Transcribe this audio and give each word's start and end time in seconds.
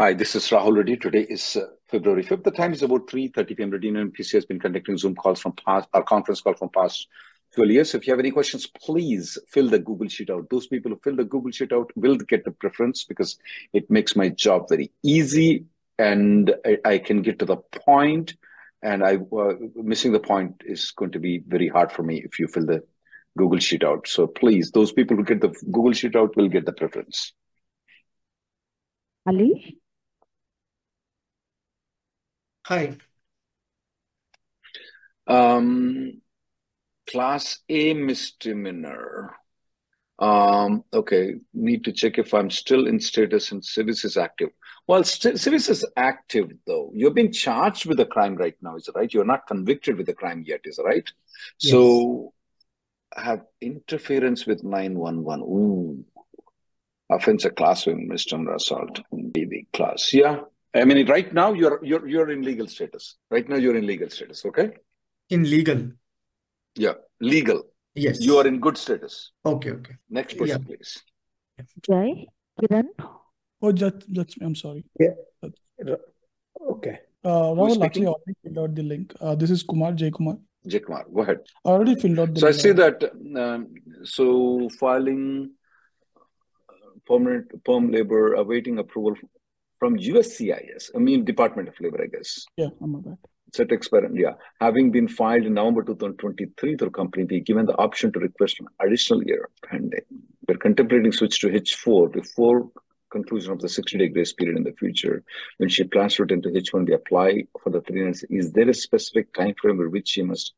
Hi, 0.00 0.14
this 0.14 0.34
is 0.34 0.48
Rahul 0.48 0.78
Reddy. 0.78 0.96
Today 0.96 1.26
is 1.28 1.56
uh, 1.56 1.66
February 1.90 2.24
5th. 2.24 2.42
The 2.42 2.50
time 2.50 2.72
is 2.72 2.82
about 2.82 3.06
3.30 3.06 3.54
p.m. 3.54 3.70
Reddy 3.70 3.88
and 3.90 4.16
PC 4.16 4.32
has 4.32 4.46
been 4.46 4.58
conducting 4.58 4.96
Zoom 4.96 5.14
calls 5.14 5.42
from 5.42 5.52
past, 5.52 5.90
our 5.92 6.02
conference 6.02 6.40
call 6.40 6.54
from 6.54 6.70
past 6.70 7.06
12 7.54 7.70
years. 7.70 7.94
If 7.94 8.06
you 8.06 8.14
have 8.14 8.18
any 8.18 8.30
questions, 8.30 8.66
please 8.66 9.36
fill 9.46 9.68
the 9.68 9.78
Google 9.78 10.08
Sheet 10.08 10.30
out. 10.30 10.48
Those 10.48 10.68
people 10.68 10.90
who 10.90 11.00
fill 11.04 11.16
the 11.16 11.24
Google 11.24 11.50
Sheet 11.50 11.74
out 11.74 11.90
will 11.96 12.16
get 12.16 12.46
the 12.46 12.50
preference 12.50 13.04
because 13.04 13.36
it 13.74 13.90
makes 13.90 14.16
my 14.16 14.30
job 14.30 14.70
very 14.70 14.90
easy 15.02 15.66
and 15.98 16.54
I, 16.64 16.78
I 16.86 16.96
can 16.96 17.20
get 17.20 17.38
to 17.40 17.44
the 17.44 17.58
point. 17.58 18.32
and 18.82 19.04
I 19.04 19.16
uh, 19.16 19.52
missing 19.74 20.12
the 20.12 20.20
point 20.20 20.62
is 20.64 20.92
going 20.92 21.10
to 21.10 21.18
be 21.18 21.42
very 21.46 21.68
hard 21.68 21.92
for 21.92 22.02
me 22.02 22.22
if 22.24 22.38
you 22.38 22.48
fill 22.48 22.64
the 22.64 22.82
Google 23.36 23.58
Sheet 23.58 23.84
out. 23.84 24.08
So 24.08 24.26
please, 24.26 24.70
those 24.70 24.92
people 24.92 25.18
who 25.18 25.24
get 25.24 25.42
the 25.42 25.54
Google 25.70 25.92
Sheet 25.92 26.16
out 26.16 26.34
will 26.38 26.48
get 26.48 26.64
the 26.64 26.72
preference. 26.72 27.34
Ali? 29.26 29.79
Hi. 32.70 32.96
Um, 35.26 36.20
class 37.10 37.58
A 37.68 37.94
misdemeanor. 37.94 39.34
Um, 40.20 40.84
okay, 40.92 41.34
need 41.52 41.82
to 41.82 41.92
check 41.92 42.18
if 42.18 42.32
I'm 42.32 42.48
still 42.48 42.86
in 42.86 43.00
status 43.00 43.50
and 43.50 43.60
SEVIS 43.60 44.04
is 44.04 44.16
active. 44.16 44.50
Well, 44.86 45.02
st- 45.02 45.34
SEVIS 45.34 45.68
is 45.68 45.84
active 45.96 46.52
though. 46.64 46.92
You're 46.94 47.10
being 47.10 47.32
charged 47.32 47.86
with 47.86 47.98
a 47.98 48.06
crime 48.06 48.36
right 48.36 48.54
now, 48.62 48.76
is 48.76 48.86
it 48.86 48.94
right? 48.94 49.12
You're 49.12 49.24
not 49.24 49.48
convicted 49.48 49.98
with 49.98 50.08
a 50.08 50.14
crime 50.14 50.44
yet, 50.46 50.60
is 50.62 50.78
it 50.78 50.84
right? 50.84 51.10
Yes. 51.58 51.72
So 51.72 52.34
have 53.16 53.46
interference 53.60 54.46
with 54.46 54.62
911. 54.62 55.42
Ooh. 55.42 56.04
Offense 57.10 57.44
a 57.44 57.50
class 57.50 57.88
of 57.88 57.98
misdemeanor 57.98 58.54
assault. 58.54 59.00
BB 59.12 59.72
class. 59.72 60.14
Yeah. 60.14 60.42
I 60.74 60.84
mean, 60.84 61.06
right 61.08 61.32
now 61.32 61.52
you're 61.52 61.80
you're 61.82 62.06
you're 62.06 62.30
in 62.30 62.42
legal 62.42 62.66
status. 62.68 63.16
Right 63.30 63.48
now 63.48 63.56
you're 63.56 63.76
in 63.76 63.86
legal 63.86 64.08
status. 64.08 64.44
Okay. 64.44 64.70
In 65.30 65.42
legal. 65.44 65.90
Yeah. 66.76 66.94
Legal. 67.20 67.62
Yes. 67.94 68.20
You 68.20 68.38
are 68.38 68.46
in 68.46 68.60
good 68.60 68.76
status. 68.78 69.32
Okay, 69.44 69.72
okay. 69.72 69.94
Next 70.08 70.34
Yeah. 70.34 70.40
person, 70.40 70.64
please. 70.64 71.02
Jai? 71.82 72.26
Kiran? 72.60 72.86
Oh, 73.62 73.72
that, 73.72 74.04
that's 74.14 74.38
me. 74.38 74.46
I'm 74.46 74.54
sorry. 74.54 74.84
Yeah. 74.98 75.14
That's- 75.42 76.00
Okay. 76.60 76.98
Uh, 77.24 77.54
Who 77.54 77.66
is 77.66 77.76
Rahul, 77.76 77.84
actually. 77.84 78.06
I 78.06 78.10
already 78.10 78.34
filled 78.44 78.58
out 78.58 78.74
the 78.74 78.82
link. 78.82 79.14
Uh, 79.20 79.34
this 79.34 79.50
is 79.50 79.62
Kumar, 79.62 79.92
Jay 79.92 80.10
Kumar. 80.10 80.36
Jay 80.66 80.78
Kumar, 80.78 81.04
go 81.12 81.22
ahead. 81.22 81.40
I 81.64 81.68
already 81.70 81.94
filled 81.96 82.18
out 82.18 82.34
the 82.34 82.40
So 82.40 82.48
I 82.48 82.52
see 82.52 82.72
that. 82.72 83.02
Um, 83.36 83.74
so 84.04 84.68
filing 84.78 85.50
uh, 86.68 86.72
permanent 87.06 87.52
perm 87.64 87.90
labor 87.90 88.34
awaiting 88.34 88.78
approval 88.78 89.16
from 89.80 89.96
USCIS. 89.96 90.90
I 90.94 90.98
mean 90.98 91.24
Department 91.24 91.68
of 91.68 91.74
Labor, 91.80 92.04
I 92.04 92.06
guess. 92.06 92.44
Yeah, 92.56 92.68
I'm. 92.80 93.18
Set 93.52 93.72
experiment, 93.72 94.16
yeah. 94.16 94.34
Having 94.60 94.92
been 94.92 95.08
filed 95.08 95.44
in 95.44 95.54
November 95.54 95.82
2023 95.82 96.76
through 96.76 96.90
company 96.90 97.24
B, 97.24 97.40
given 97.40 97.66
the 97.66 97.76
option 97.78 98.12
to 98.12 98.20
request 98.20 98.60
an 98.60 98.66
additional 98.80 99.24
year 99.24 99.48
pending. 99.64 100.04
We're 100.46 100.56
contemplating 100.56 101.10
switch 101.10 101.40
to 101.40 101.48
H4 101.48 102.12
before 102.12 102.70
conclusion 103.10 103.52
of 103.52 103.60
the 103.60 103.66
60-day 103.66 104.08
grace 104.08 104.32
period 104.32 104.56
in 104.56 104.62
the 104.62 104.72
future. 104.72 105.24
When 105.56 105.68
she 105.68 105.82
plans 105.82 106.14
to 106.14 106.22
return 106.22 106.42
to 106.42 106.50
H1B, 106.50 106.94
apply 106.94 107.44
for 107.60 107.70
the 107.70 107.80
three 107.80 108.04
months. 108.04 108.24
Is 108.30 108.52
there 108.52 108.68
a 108.68 108.74
specific 108.74 109.34
time 109.34 109.54
frame 109.60 109.78
with 109.78 109.88
which 109.88 110.10
she 110.10 110.22
must 110.22 110.54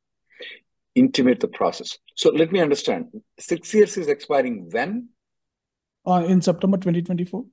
intimate 0.94 1.40
the 1.40 1.48
process? 1.48 1.96
So 2.14 2.28
let 2.30 2.52
me 2.52 2.60
understand. 2.60 3.06
Six 3.38 3.72
years 3.72 3.96
is 3.96 4.08
expiring 4.08 4.68
when? 4.70 5.08
Uh, 6.06 6.24
in 6.26 6.42
September 6.42 6.76
2024? 6.76 7.44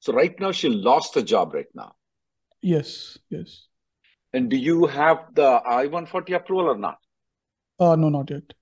So 0.00 0.12
right 0.12 0.38
now 0.38 0.52
she 0.52 0.68
lost 0.68 1.14
the 1.14 1.22
job 1.22 1.54
right 1.54 1.72
now. 1.74 1.94
Yes, 2.62 3.18
yes. 3.30 3.66
And 4.32 4.50
do 4.50 4.56
you 4.56 4.86
have 4.86 5.34
the 5.34 5.62
I-140 5.66 6.36
approval 6.36 6.68
or 6.70 6.78
not? 6.78 6.98
Uh, 7.78 7.96
no, 7.96 8.08
not 8.08 8.30
yet. 8.30 8.52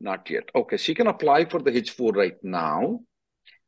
Not 0.00 0.28
yet. 0.30 0.44
Okay, 0.54 0.76
she 0.76 0.94
can 0.94 1.06
apply 1.06 1.44
for 1.44 1.60
the 1.60 1.70
H4 1.70 2.14
right 2.16 2.36
now, 2.42 3.00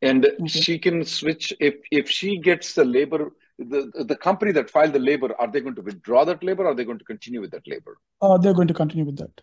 and 0.01 0.25
Okay. 0.25 0.47
she 0.49 0.79
can 0.79 1.05
switch 1.05 1.53
if 1.61 1.75
if 1.91 2.09
she 2.09 2.39
gets 2.39 2.75
the 2.75 2.85
labor. 2.85 3.33
The 3.59 4.05
the 4.07 4.17
company 4.17 4.51
that 4.53 4.71
filed 4.71 4.95
the 4.95 4.99
labor, 4.99 5.35
are 5.39 5.51
they 5.51 5.61
going 5.61 5.75
to 5.75 5.83
withdraw 5.83 6.25
that 6.25 6.43
labor? 6.43 6.65
Or 6.65 6.69
are 6.69 6.75
they 6.75 6.85
going 6.85 6.99
to 6.99 7.05
continue 7.05 7.41
with 7.43 7.51
that 7.51 7.67
labor? 7.67 7.99
Uh, 8.21 8.39
they're 8.39 8.55
going 8.55 8.69
to 8.69 8.75
continue 8.75 9.05
with 9.05 9.19
that. 9.19 9.43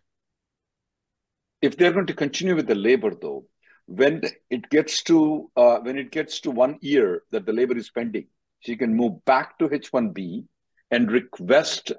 If 1.62 1.78
they're 1.78 1.94
going 1.94 2.08
to 2.08 2.14
continue 2.14 2.56
with 2.56 2.68
the 2.68 2.76
labor, 2.76 3.14
though, 3.14 3.46
when 3.89 4.22
it 4.51 4.69
gets 4.69 5.01
to 5.03 5.50
uh, 5.57 5.79
when 5.79 5.97
it 5.97 6.11
gets 6.11 6.39
to 6.41 6.51
one 6.51 6.77
year 6.81 7.23
that 7.31 7.45
the 7.47 7.53
labor 7.53 7.75
is 7.75 7.89
pending, 7.89 8.27
she 8.59 8.77
can 8.77 8.95
move 8.95 9.25
back 9.25 9.57
to 9.59 9.73
H1B 9.73 10.45
and 10.91 11.11
request 11.11 11.91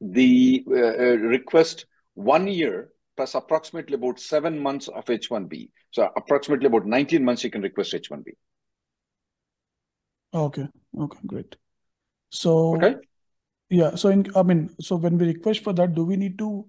the 0.00 0.64
uh, 0.70 0.74
uh, 0.76 1.16
request 1.16 1.86
one 2.14 2.46
year 2.46 2.90
plus 3.16 3.34
approximately 3.34 3.94
about 3.96 4.20
seven 4.20 4.56
months 4.60 4.86
of 4.86 5.10
H1B. 5.10 5.70
So 5.90 6.08
approximately 6.16 6.66
about 6.66 6.86
19 6.86 7.24
months 7.24 7.42
she 7.42 7.50
can 7.50 7.62
request 7.62 7.92
H1B. 7.92 8.30
Okay, 10.32 10.68
okay, 10.96 11.18
great. 11.26 11.56
So, 12.30 12.76
Okay. 12.76 12.94
yeah, 13.70 13.94
so 13.96 14.10
in, 14.10 14.26
I 14.36 14.42
mean, 14.44 14.70
so 14.80 14.96
when 14.96 15.18
we 15.18 15.26
request 15.26 15.64
for 15.64 15.72
that, 15.72 15.94
do 15.94 16.04
we 16.04 16.16
need 16.16 16.38
to, 16.38 16.66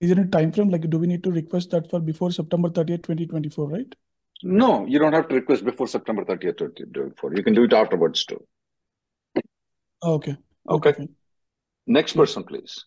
is 0.00 0.10
there 0.14 0.24
a 0.24 0.28
time 0.28 0.52
frame? 0.52 0.68
Like, 0.70 0.88
do 0.90 0.98
we 0.98 1.06
need 1.06 1.22
to 1.24 1.30
request 1.32 1.70
that 1.70 1.90
for 1.90 2.00
before 2.00 2.30
September 2.30 2.68
30th, 2.68 3.02
2024, 3.04 3.68
right? 3.68 3.94
No, 4.42 4.84
you 4.86 4.98
don't 4.98 5.12
have 5.14 5.28
to 5.28 5.34
request 5.34 5.64
before 5.64 5.88
September 5.88 6.24
30th, 6.24 6.58
2024. 6.58 7.34
You 7.36 7.42
can 7.42 7.54
do 7.54 7.64
it 7.64 7.72
afterwards 7.72 8.24
too. 8.26 8.42
Okay, 10.02 10.36
Okay. 10.68 10.90
okay. 10.90 11.08
Next 11.86 12.12
person, 12.14 12.44
please. 12.44 12.84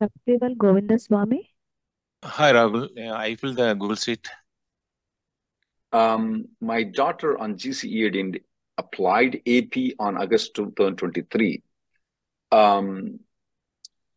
Shaktival 0.00 0.56
Govindaswamy? 0.56 1.48
Hi, 2.24 2.52
Rahul. 2.52 2.88
Yeah, 2.94 3.14
I 3.14 3.34
filled 3.36 3.56
the 3.56 3.74
Google 3.74 3.96
Sheet. 3.96 4.28
Um, 5.92 6.46
my 6.60 6.82
daughter 6.84 7.38
on 7.38 7.56
GCEAD 7.56 8.16
in- 8.16 8.40
applied 8.78 9.40
AP 9.46 9.94
on 9.98 10.16
August 10.16 10.54
2023. 10.54 11.62
Um, 12.50 13.20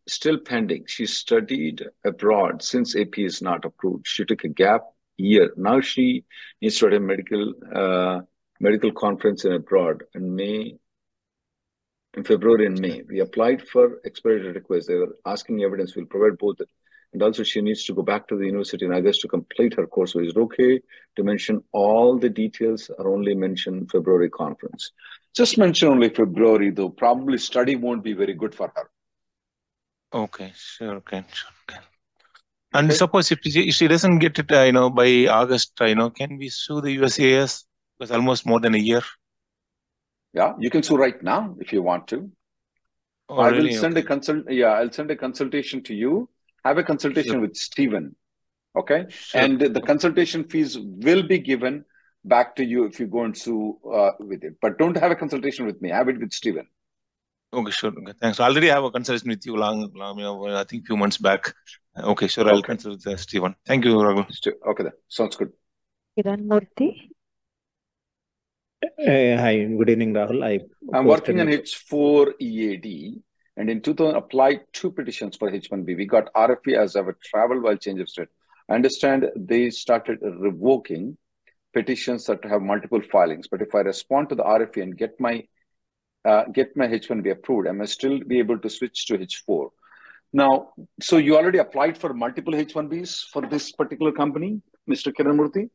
still 0.08 0.38
pending. 0.38 0.86
She 0.88 1.06
studied 1.06 1.86
abroad 2.06 2.62
since 2.62 2.96
AP 2.96 3.20
is 3.20 3.42
not 3.42 3.66
approved. 3.66 4.08
She 4.08 4.26
took 4.26 4.44
a 4.44 4.50
gap 4.50 4.82
year. 5.18 5.52
Now 5.58 5.82
she 5.82 6.26
needs 6.62 6.78
to 6.80 6.88
attend 6.88 7.08
medical 7.08 7.54
uh, 7.74 8.22
medical 8.60 8.92
conference 8.92 9.46
in 9.46 9.54
abroad 9.54 10.04
in 10.16 10.36
May, 10.36 10.78
in 12.16 12.24
February 12.24 12.66
and 12.66 12.80
May. 12.80 13.04
We 13.08 13.20
applied 13.20 13.68
for 13.68 14.00
expedited 14.06 14.56
request. 14.56 14.88
They 14.88 14.96
were 14.96 15.18
asking 15.26 15.64
evidence. 15.64 15.96
We'll 15.96 16.06
provide 16.06 16.38
both. 16.38 16.58
And 17.14 17.24
also 17.24 17.44
she 17.44 17.62
needs 17.62 17.86
to 17.86 17.94
go 17.94 18.02
back 18.02 18.28
to 18.28 18.36
the 18.38 18.46
university 18.46 18.86
in 18.86 18.94
August 18.94 19.22
to 19.22 19.28
complete 19.28 19.76
her 19.76 19.88
course. 19.88 20.14
So 20.14 20.20
is 20.20 20.30
it 20.30 20.38
okay 20.38 20.82
to 21.16 21.24
mention 21.24 21.64
all 21.72 22.18
the 22.18 22.30
details 22.30 22.92
or 22.98 23.14
only 23.14 23.34
mention 23.34 23.88
February 23.88 24.30
conference? 24.30 24.92
Just 25.34 25.58
mention 25.58 25.90
only 25.90 26.10
February, 26.10 26.72
though. 26.72 26.90
Probably 26.90 27.38
study 27.38 27.76
won't 27.76 28.04
be 28.04 28.14
very 28.14 28.34
good 28.34 28.54
for 28.54 28.72
her. 28.76 28.90
Okay, 30.14 30.52
sure, 30.56 30.96
okay, 30.98 31.24
sure, 31.32 31.52
okay. 31.70 31.80
And 32.74 32.88
Okay. 32.90 32.96
suppose 32.96 33.32
if 33.32 33.40
she, 33.44 33.70
if 33.70 33.76
she 33.76 33.88
doesn't 33.88 34.20
get 34.20 34.40
it, 34.40 34.52
uh, 34.52 34.64
you 34.64 34.72
know, 34.72 34.90
by 34.90 35.28
August, 35.28 35.74
uh, 35.82 35.86
you 35.86 35.96
know, 35.96 36.10
can 36.10 36.38
we 36.38 36.50
sue 36.50 36.82
the 36.82 36.98
USCIS? 36.98 37.66
Because 37.98 38.12
almost 38.12 38.46
more 38.46 38.60
than 38.60 38.76
a 38.76 38.78
year. 38.78 39.02
Yeah, 40.34 40.54
you 40.60 40.70
can 40.70 40.84
sue 40.84 40.98
right 40.98 41.22
now 41.24 41.56
if 41.60 41.74
you 41.74 41.82
want 41.82 42.08
to. 42.10 42.30
Oh, 43.30 43.42
I 43.42 43.50
really? 43.50 43.70
will 43.70 43.76
send 43.82 43.98
Okay. 43.98 44.06
a 44.06 44.08
consult. 44.08 44.50
Yeah, 44.52 44.68
I'll 44.74 44.92
send 44.92 45.12
a 45.12 45.16
consultation 45.16 45.84
to 45.84 45.96
you. 45.96 46.30
Have 46.64 46.78
a 46.78 46.84
consultation 46.84 47.34
Sure. 47.34 47.42
with 47.42 47.56
Stephen. 47.56 48.16
Okay, 48.76 49.06
Sure. 49.10 49.42
and 49.42 49.60
the 49.60 49.82
consultation 49.82 50.44
fees 50.44 50.78
will 50.80 51.24
be 51.24 51.40
given 51.40 51.84
back 52.24 52.56
to 52.58 52.64
you 52.64 52.86
if 52.86 53.00
you 53.00 53.08
go 53.08 53.24
and 53.24 53.36
sue 53.36 53.80
uh, 53.92 54.12
with 54.20 54.44
it. 54.44 54.56
But 54.62 54.78
don't 54.78 54.96
have 54.98 55.12
a 55.12 55.16
consultation 55.16 55.66
with 55.66 55.82
me. 55.82 55.90
Have 55.90 56.10
it 56.10 56.20
with 56.20 56.32
Stephen. 56.32 56.68
Okay, 57.54 57.72
sure. 57.72 57.92
Okay, 57.92 58.14
thanks. 58.22 58.40
I 58.40 58.48
already 58.48 58.68
have 58.68 58.84
a 58.84 58.92
consultation 58.92 59.30
with 59.30 59.46
you 59.46 59.56
long, 59.56 59.90
long, 59.96 60.20
you 60.20 60.48
I 60.48 60.64
think 60.66 60.86
few 60.86 60.98
months 60.98 61.18
back. 61.18 61.54
Okay, 61.98 62.28
sure. 62.28 62.48
I'll 62.48 62.58
Okay. 62.58 62.68
consult 62.68 62.98
with 63.06 63.08
uh, 63.08 63.18
Stephen. 63.18 63.56
Thank 63.66 63.86
you, 63.86 64.02
Raghu. 64.02 64.26
Okay, 64.68 64.84
then 64.84 64.92
sounds 65.08 65.36
good. 65.38 65.52
Kiran 66.18 66.46
Murthy. 66.46 67.10
Uh, 68.84 69.38
hi, 69.44 69.64
good 69.64 69.90
evening, 69.90 70.14
Rahul. 70.14 70.44
I 70.44 70.60
I'm 70.94 71.06
working 71.06 71.40
on 71.40 71.48
H4 71.48 72.34
EAD, 72.40 73.22
and 73.56 73.70
in 73.70 73.82
2000 73.82 74.16
applied 74.16 74.62
two 74.74 74.92
petitions 74.92 75.36
for 75.38 75.50
H1B. 75.50 75.96
We 75.98 76.06
got 76.06 76.32
RFE 76.34 76.78
as 76.78 76.96
our 76.96 77.18
travel 77.24 77.62
while 77.62 77.78
change 77.78 78.02
of 78.02 78.10
state. 78.10 78.28
I 78.70 78.76
understand 78.76 79.26
they 79.36 79.70
started 79.70 80.20
revoking 80.22 81.18
petitions 81.74 82.26
that 82.26 82.44
have 82.46 82.62
multiple 82.62 83.02
filings. 83.12 83.48
But 83.48 83.62
if 83.62 83.74
I 83.74 83.80
respond 83.80 84.30
to 84.30 84.36
the 84.36 84.44
RFE 84.44 84.84
and 84.84 84.98
get 84.98 85.20
my 85.20 85.44
uh, 86.26 86.44
get 86.54 86.76
my 86.76 86.88
H1B 86.88 87.32
approved, 87.32 87.68
Am 87.68 87.82
I 87.82 87.86
still 87.86 88.20
be 88.20 88.40
able 88.40 88.60
to 88.60 88.70
switch 88.70 89.06
to 89.08 89.18
H4. 89.18 89.70
Now, 90.34 90.74
so 91.02 91.18
you 91.18 91.38
already 91.38 91.60
applied 91.60 91.98
for 91.98 92.14
multiple 92.14 92.54
H1Bs 92.54 93.30
for 93.32 93.44
this 93.48 93.72
particular 93.72 94.12
company, 94.12 94.62
Mr. 94.90 95.14
Kiranmurthy? 95.14 95.70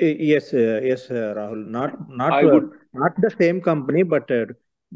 Uh, 0.00 0.04
yes, 0.04 0.52
uh, 0.52 0.80
yes, 0.82 1.10
uh, 1.10 1.34
Rahul. 1.36 1.66
Not 1.66 2.10
not 2.10 2.32
I 2.32 2.44
uh, 2.44 2.52
would 2.52 2.70
not 2.92 3.12
the 3.18 3.30
same 3.30 3.60
company, 3.60 4.02
but 4.02 4.30
uh, 4.30 4.44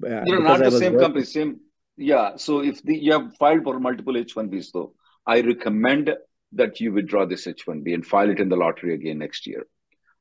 uh, 0.07 0.25
No, 0.27 0.39
not 0.39 0.61
the 0.61 0.71
same 0.71 0.99
company, 0.99 1.25
same. 1.25 1.61
Yeah. 1.97 2.37
So 2.37 2.63
if 2.63 2.83
the, 2.83 2.97
you 2.97 3.13
have 3.13 3.35
filed 3.37 3.65
for 3.65 3.81
multiple 3.81 4.15
H1Bs, 4.15 4.73
though, 4.73 4.93
I 5.27 5.41
recommend 5.41 6.15
that 6.53 6.81
you 6.81 6.93
withdraw 6.93 7.25
this 7.25 7.47
H1B 7.47 7.95
and 7.95 8.07
file 8.07 8.31
it 8.31 8.41
in 8.41 8.49
the 8.49 8.57
lottery 8.57 8.95
again 8.95 9.19
next 9.19 9.47
year. 9.47 9.67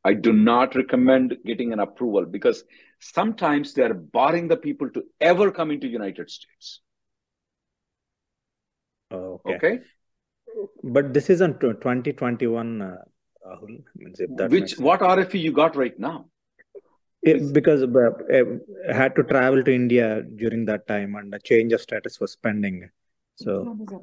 I 0.04 0.14
do 0.14 0.32
not 0.32 0.76
recommend 0.76 1.38
getting 1.46 1.74
an 1.74 1.80
approval 1.80 2.26
because 2.26 2.64
sometimes 3.00 3.74
they 3.74 3.84
are 3.84 3.94
barring 3.94 4.48
the 4.48 4.58
people 4.58 4.90
to 4.92 5.04
ever 5.20 5.52
come 5.52 5.72
into 5.72 5.88
United 5.88 6.30
States. 6.30 6.82
Okay. 9.12 9.56
Okay. 9.56 9.80
But 10.84 11.14
this 11.14 11.30
is 11.30 11.42
on 11.42 11.60
2021, 11.60 12.82
uh, 12.82 12.96
Rahul. 13.46 13.84
Means 13.96 14.20
if 14.20 14.30
that 14.38 14.50
Which 14.50 14.78
what. 14.78 15.02
RFE 15.02 15.40
you 15.40 15.52
got 15.52 15.76
right 15.76 15.98
now? 16.00 16.26
It- 17.22 17.54
because 17.54 17.84
uh, 17.84 17.88
uh, 17.88 18.44
I 18.90 18.94
had 18.94 19.16
to 19.16 19.24
travel 19.24 19.64
to 19.64 19.74
India 19.74 20.24
during 20.24 20.66
that 20.66 20.88
time, 20.88 21.16
and 21.16 21.34
a 21.34 21.40
change 21.40 21.74
of 21.74 21.82
status 21.82 22.20
was 22.20 22.36
pending. 22.36 22.90
So 23.44 23.54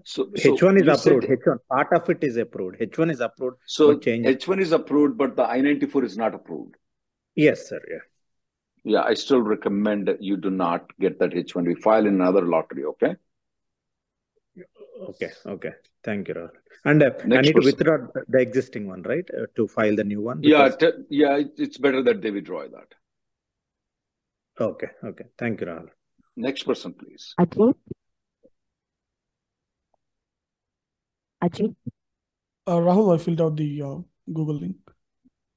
So, 0.04 0.30
so 0.36 0.56
H1 0.56 0.76
is 0.80 0.86
you 0.86 0.96
said- 0.96 1.12
approved. 1.12 1.44
H1 1.44 1.58
part 1.74 1.92
of 1.98 2.08
it 2.14 2.24
is 2.28 2.36
approved. 2.44 2.78
H1 2.80 3.10
is 3.14 3.20
approved. 3.20 3.56
So. 3.66 3.94
H1 3.96 4.60
is 4.66 4.72
approved, 4.72 5.18
but 5.22 5.36
the 5.36 5.44
I-94 5.44 6.04
is 6.10 6.16
not 6.16 6.34
approved. 6.34 6.74
Yes, 7.34 7.68
sir. 7.68 7.80
Yeah. 7.94 8.04
Yeah, 8.92 9.02
I 9.02 9.14
still 9.14 9.40
recommend 9.42 10.08
that 10.08 10.22
you 10.22 10.36
do 10.36 10.50
not 10.50 10.96
get 11.04 11.18
that 11.18 11.32
H1. 11.32 11.66
We 11.66 11.74
File 11.74 12.06
in 12.06 12.14
another 12.20 12.42
lottery. 12.54 12.84
Okay. 12.92 13.14
Okay. 15.10 15.30
Okay. 15.54 15.72
Thank 16.04 16.28
you, 16.28 16.34
Rahul. 16.34 16.50
And 16.84 17.02
uh, 17.02 17.10
I 17.22 17.26
Next 17.26 17.46
need 17.48 17.56
to 17.56 17.64
withdraw 17.70 17.96
the- 18.14 18.24
the 18.28 18.40
existing 18.40 18.86
one, 18.92 19.02
right? 19.02 19.28
Uh, 19.38 19.46
to 19.56 19.66
file 19.66 19.96
the 19.96 20.04
new 20.12 20.20
one. 20.22 20.42
Yeah, 20.42 20.68
Because- 20.68 20.94
te- 20.94 21.04
yeah, 21.22 21.42
it's 21.64 21.78
better 21.78 22.02
that 22.08 22.22
they 22.22 22.30
withdraw 22.30 22.62
that. 22.76 22.94
Okay. 24.68 24.90
Okay. 25.10 25.26
Thank 25.36 25.60
you, 25.60 25.66
Rahul. 25.66 25.90
Next 26.36 26.62
person, 26.62 26.94
please. 26.94 27.34
Ajit. 27.40 27.74
Ajit. 31.42 31.74
Uh, 32.66 32.78
Rahul, 32.78 33.14
I 33.14 33.22
filled 33.22 33.40
out 33.40 33.56
the 33.56 33.82
uh, 33.82 33.96
Google 34.32 34.56
link. 34.56 34.76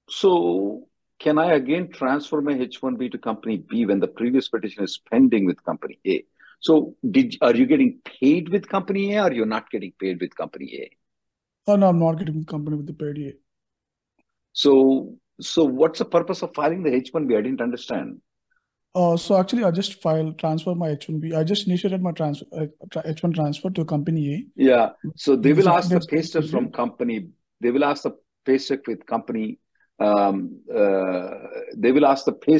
So, 0.10 0.88
can 1.20 1.38
I 1.38 1.54
again 1.54 1.92
transfer 1.92 2.42
my 2.42 2.54
H1B 2.54 3.12
to 3.12 3.18
company 3.18 3.58
B 3.58 3.86
when 3.86 4.00
the 4.00 4.08
previous 4.08 4.48
petition 4.48 4.84
is 4.84 5.00
pending 5.12 5.46
with 5.46 5.64
company 5.64 6.00
A? 6.06 6.24
So, 6.60 6.96
did 7.10 7.38
are 7.42 7.56
you 7.56 7.66
getting 7.66 8.00
paid 8.04 8.50
with 8.50 8.68
company 8.68 9.16
A 9.16 9.26
or 9.26 9.31
you're 9.31 9.46
not 9.46 9.70
getting 9.70 9.94
paid 10.00 10.20
with 10.20 10.36
company 10.36 10.74
A? 10.76 10.92
Oh, 11.68 11.76
no, 11.76 11.90
I'm 11.90 12.00
not 12.00 12.18
getting 12.18 12.44
company 12.46 12.78
with 12.78 12.88
the 12.88 12.94
paid 12.94 13.18
EA. 13.18 13.34
So, 14.54 15.18
so 15.40 15.64
what's 15.64 16.00
the 16.00 16.06
purpose 16.06 16.42
of 16.42 16.54
filing 16.54 16.84
the 16.84 16.90
H1B? 16.90 17.38
I 17.38 17.42
didn't 17.42 17.62
understand. 17.62 18.22
Uh, 18.95 19.15
so 19.15 19.39
actually, 19.39 19.63
I 19.63 19.71
just 19.71 20.01
filed 20.01 20.39
transfer 20.39 20.74
my 20.74 20.89
H1B. 20.89 21.36
I 21.36 21.44
just 21.44 21.68
initiated 21.68 22.01
my 22.01 22.12
transfer 22.12 22.45
uh, 22.53 22.65
H1 22.89 23.36
transfer 23.36 23.69
to 23.69 23.86
company 23.86 24.33
A. 24.33 24.45
Yeah. 24.56 24.89
So 25.15 25.36
they 25.36 25.53
will 25.53 25.69
ask 25.69 25.89
the 25.89 26.00
pay 26.00 26.21
stubs 26.24 26.50
from 26.50 26.71
company. 26.71 27.27
They 27.62 27.71
will 27.71 27.83
ask 27.83 28.03
the 28.03 28.18
pay 28.45 28.57
stub 28.57 28.80
with 28.88 29.06
company. 29.06 29.59
Um, 30.00 30.62
uh, 30.74 31.30
they 31.75 31.91
will 31.91 32.06
ask 32.06 32.25
the 32.25 32.31
pay, 32.31 32.59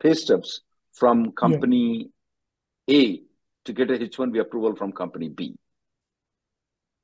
pay 0.00 0.14
stubs 0.14 0.60
from 0.92 1.32
company 1.32 2.10
A 2.88 3.22
to 3.64 3.72
get 3.72 3.90
a 3.90 3.94
H1B 3.94 4.40
approval 4.40 4.76
from 4.76 4.92
company 4.92 5.30
B. 5.30 5.56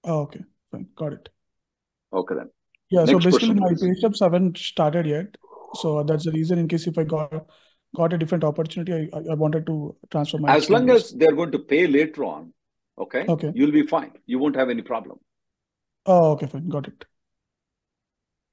Oh, 0.05 0.21
okay, 0.23 0.41
fine, 0.71 0.87
got 0.95 1.15
it. 1.15 1.29
Okay 2.13 2.35
then. 2.37 2.51
Yeah, 2.91 3.07
so 3.07 3.19
basically 3.19 3.55
my 3.55 3.71
pay 3.71 3.95
stubs 3.95 4.21
haven't 4.21 4.57
started 4.57 5.07
yet. 5.07 5.37
So 5.75 6.05
that's 6.05 6.27
the 6.27 6.33
reason 6.33 6.59
in 6.59 6.69
case 6.69 6.87
if 6.87 6.99
I 6.99 7.05
got 7.05 7.47
got 7.95 8.13
a 8.13 8.19
different 8.19 8.45
opportunity, 8.45 8.93
I, 9.13 9.17
I 9.19 9.21
I 9.33 9.35
wanted 9.35 9.67
to 9.67 9.97
transfer 10.11 10.39
my 10.39 10.55
As 10.57 10.71
long 10.71 10.91
as 10.91 11.13
they're 11.13 11.35
going 11.41 11.53
to 11.53 11.59
pay 11.59 11.87
later 11.87 12.25
on, 12.25 12.53
okay, 12.99 13.25
Okay. 13.29 13.53
you'll 13.55 13.73
be 13.73 13.87
fine. 13.87 14.13
You 14.27 14.39
won't 14.39 14.57
have 14.57 14.71
any 14.71 14.83
problem. 14.83 15.19
Oh, 16.07 16.33
okay, 16.33 16.47
fine, 16.47 16.69
got 16.69 16.89
it. 16.89 17.05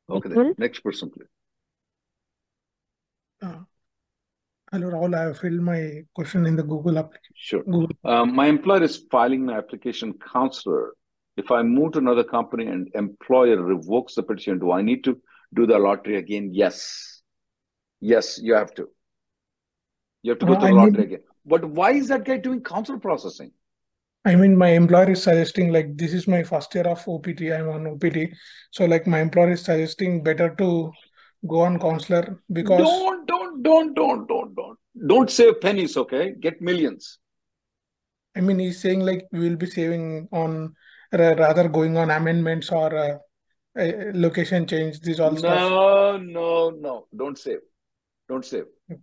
Okay 0.09 0.30
then. 0.30 0.56
Next 0.57 0.80
person, 0.81 1.09
please. 1.12 1.27
Uh, 3.41 3.59
hello, 4.71 4.88
Rahul. 4.91 5.15
I 5.15 5.24
have 5.25 5.38
filled 5.39 5.62
my 5.62 6.01
question 6.13 6.45
in 6.45 6.56
the 6.56 6.63
Google 6.63 6.97
application. 6.97 7.33
Sure. 7.35 7.63
Google. 7.63 7.89
Um, 8.03 8.35
my 8.35 8.47
employer 8.47 8.83
is 8.83 8.97
filing 9.12 9.45
my 9.45 9.57
application 9.57 10.13
counselor. 10.33 10.94
If 11.38 11.51
I 11.51 11.62
move 11.63 11.94
to 11.94 12.00
another 12.00 12.24
company 12.24 12.65
and 12.65 12.89
employer 12.95 13.62
revokes 13.62 14.15
the 14.15 14.24
petition, 14.24 14.59
do 14.59 14.71
I 14.71 14.81
need 14.81 15.03
to 15.06 15.21
do 15.53 15.65
the 15.65 15.80
lottery 15.80 16.18
again? 16.18 16.50
Yes. 16.53 17.21
Yes, 18.01 18.39
you 18.42 18.56
have 18.56 18.73
to. 18.75 18.90
You 20.23 20.31
have 20.31 20.40
to 20.40 20.45
go 20.45 20.54
Uh, 20.54 20.59
to 20.59 20.66
I 20.66 20.69
the 20.69 20.76
lottery 20.76 20.92
mean- 20.92 21.02
again. 21.02 21.23
But 21.45 21.66
why 21.66 21.92
is 21.94 22.09
that 22.09 22.26
guy 22.26 22.38
doing 22.38 22.61
counsel 22.61 22.99
processing? 22.99 23.52
I 24.26 24.35
mean, 24.35 24.56
my 24.57 24.69
employer 24.69 25.11
is 25.11 25.23
suggesting 25.23 25.71
like 25.71 25.95
this 25.97 26.14
is 26.14 26.28
my 26.28 26.44
first 26.44 26.76
year 26.76 26.83
of 26.88 27.07
OPT. 27.07 27.42
I'm 27.54 27.69
on 27.69 27.88
OPT, 27.88 28.18
so 28.71 28.85
like 28.85 29.07
my 29.07 29.21
employer 29.21 29.52
is 29.52 29.61
suggesting 29.64 30.21
better 30.23 30.54
to 30.56 30.92
go 31.47 31.61
on 31.61 31.80
counselor 31.80 32.42
because 32.52 32.80
Don't, 32.80 33.26
don't, 33.26 33.64
don't, 33.64 33.94
don't, 33.94 34.28
don't, 34.28 34.54
don't. 34.56 34.78
Don't 35.07 35.31
save 35.31 35.61
pennies, 35.61 35.95
okay? 35.95 36.33
Get 36.40 36.61
millions. 36.61 37.19
I 38.35 38.42
mean 38.42 38.59
he's 38.59 38.80
saying 38.81 38.99
like 38.99 39.26
we 39.31 39.40
will 39.49 39.56
be 39.56 39.66
saving 39.66 40.28
on 40.31 40.76
rather 41.14 41.68
going 41.69 41.97
on 41.97 42.11
amendments 42.11 42.69
or 42.71 42.95
uh, 42.95 43.18
uh, 43.80 43.92
location 44.14 44.68
change. 44.68 44.99
These 44.99 45.19
all 45.21 45.35
stuff. 45.38 45.57
No, 45.71 46.18
no, 46.18 46.69
no. 46.71 47.07
Don't 47.16 47.38
save. 47.38 47.59
Don't 48.28 48.45
save. 48.45 48.66
Okay. 48.92 49.02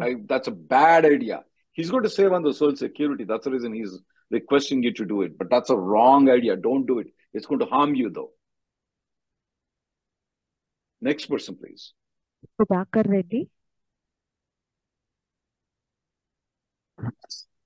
I, 0.00 0.14
that's 0.26 0.48
a 0.48 0.52
bad 0.52 1.04
idea. 1.04 1.44
He's 1.72 1.90
going 1.90 2.02
to 2.02 2.10
save 2.10 2.32
on 2.32 2.42
the 2.42 2.52
social 2.52 2.76
security. 2.76 3.24
That's 3.24 3.44
the 3.44 3.50
reason 3.50 3.72
he's 3.72 3.98
requesting 4.30 4.82
you 4.82 4.92
to 4.94 5.04
do 5.04 5.22
it. 5.22 5.38
But 5.38 5.50
that's 5.50 5.70
a 5.70 5.76
wrong 5.76 6.28
idea. 6.28 6.56
Don't 6.56 6.86
do 6.86 6.98
it. 6.98 7.08
It's 7.32 7.46
going 7.46 7.60
to 7.60 7.66
harm 7.66 7.94
you, 7.94 8.10
though. 8.10 8.30
Next 11.00 11.26
person, 11.26 11.56
please. 11.56 11.94
Sudhakar 12.60 13.08
Reddy. 13.08 13.48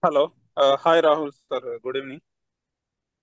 Hello. 0.03 0.33
Uh, 0.57 0.77
hi, 0.77 1.01
Rahul, 1.01 1.33
sir. 1.53 1.79
Good 1.83 1.97
evening. 1.97 2.21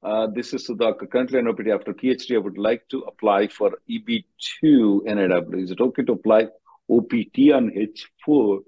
Uh, 0.04 0.28
this 0.28 0.54
is 0.54 0.68
Sudhakar. 0.68 1.10
Currently 1.10 1.40
an 1.40 1.48
OPT. 1.48 1.68
After 1.70 1.94
PhD, 1.94 2.36
I 2.36 2.40
would 2.40 2.58
like 2.58 2.88
to 2.90 3.00
apply 3.02 3.48
for 3.48 3.78
EB2 3.90 5.06
NIW. 5.06 5.64
Is 5.64 5.72
it 5.72 5.80
okay 5.80 6.04
to 6.04 6.12
apply 6.12 6.48
OPT 6.98 7.38
on 7.58 7.72
H4? 7.72 8.60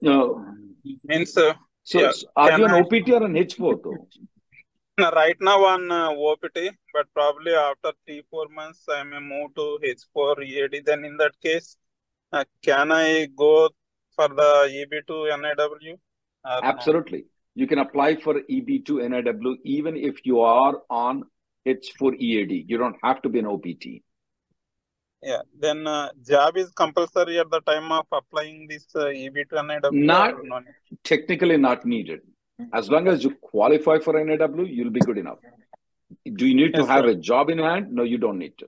No. 0.00 0.44
Means 1.04 1.36
uh, 1.36 1.54
So, 1.84 2.00
Yeah. 2.00 2.12
are 2.36 2.58
you 2.58 2.64
on 2.64 2.70
I- 2.74 2.80
OPT 2.80 3.10
or 3.10 3.24
on 3.24 3.32
H4, 3.34 3.82
though? 3.82 4.08
right 5.20 5.36
now 5.40 5.58
on 5.64 5.90
uh, 5.90 6.10
OPT, 6.30 6.58
but 6.94 7.06
probably 7.14 7.52
after 7.54 7.92
three, 8.06 8.22
four 8.30 8.46
months, 8.48 8.84
I 8.88 9.02
may 9.02 9.18
move 9.20 9.54
to 9.56 9.78
H4 9.82 10.44
EAD. 10.44 10.84
Then 10.86 11.04
in 11.04 11.16
that 11.16 11.32
case, 11.40 11.76
uh, 12.32 12.44
can 12.62 12.92
I 12.92 13.26
go 13.36 13.68
for 14.14 14.28
the 14.28 14.50
EB2 14.80 15.10
NIW? 15.40 15.94
Or 15.94 15.96
no? 16.44 16.60
Absolutely. 16.62 17.24
You 17.54 17.66
can 17.66 17.78
apply 17.78 18.16
for 18.16 18.34
EB2 18.34 18.88
NIW 19.10 19.56
even 19.64 19.96
if 19.96 20.24
you 20.24 20.40
are 20.40 20.74
on 20.88 21.24
H4 21.66 22.14
EAD. 22.18 22.64
You 22.68 22.78
don't 22.78 22.96
have 23.02 23.22
to 23.22 23.28
be 23.28 23.38
an 23.40 23.46
OPT. 23.46 24.02
Yeah. 25.22 25.42
Then 25.58 25.86
uh, 25.86 26.10
job 26.26 26.56
is 26.56 26.70
compulsory 26.72 27.38
at 27.38 27.50
the 27.50 27.60
time 27.60 27.90
of 27.92 28.06
applying 28.12 28.66
this 28.68 28.86
uh, 28.94 29.06
EB 29.06 29.34
to 29.50 29.56
NIW. 29.56 29.92
Not 29.92 30.34
or 30.34 30.42
no 30.44 30.58
need? 30.58 30.74
technically 31.04 31.56
not 31.56 31.84
needed. 31.84 32.20
As 32.72 32.90
long 32.90 33.08
as 33.08 33.24
you 33.24 33.34
qualify 33.40 33.98
for 33.98 34.14
NIW, 34.14 34.68
you'll 34.72 34.90
be 34.90 35.00
good 35.00 35.18
enough. 35.18 35.38
Do 36.40 36.46
you 36.46 36.54
need 36.54 36.74
to 36.74 36.80
Yes, 36.82 36.88
have 36.88 37.04
sir. 37.04 37.10
a 37.10 37.14
job 37.14 37.50
in 37.50 37.58
hand? 37.58 37.92
No, 37.92 38.02
you 38.02 38.18
don't 38.18 38.38
need 38.38 38.56
to. 38.58 38.66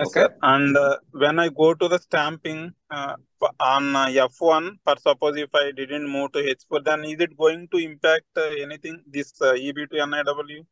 Yes, 0.00 0.08
Okay. 0.08 0.20
sir. 0.20 0.36
And 0.42 0.76
uh, 0.76 0.98
when 1.12 1.38
I 1.38 1.48
go 1.48 1.74
to 1.74 1.88
the 1.88 1.98
stamping 1.98 2.72
uh, 2.90 3.14
on 3.60 3.96
uh, 3.96 4.06
F1, 4.06 4.76
for 4.84 4.96
suppose 4.98 5.36
if 5.36 5.54
I 5.54 5.70
didn't 5.72 6.08
move 6.08 6.32
to 6.32 6.40
H4, 6.40 6.84
then 6.84 7.04
is 7.04 7.20
it 7.20 7.36
going 7.36 7.68
to 7.68 7.78
impact 7.78 8.26
uh, 8.36 8.42
anything, 8.60 9.00
this 9.06 9.40
uh, 9.40 9.52
EB 9.52 9.76
to 9.90 9.96
NIW, 9.96 10.64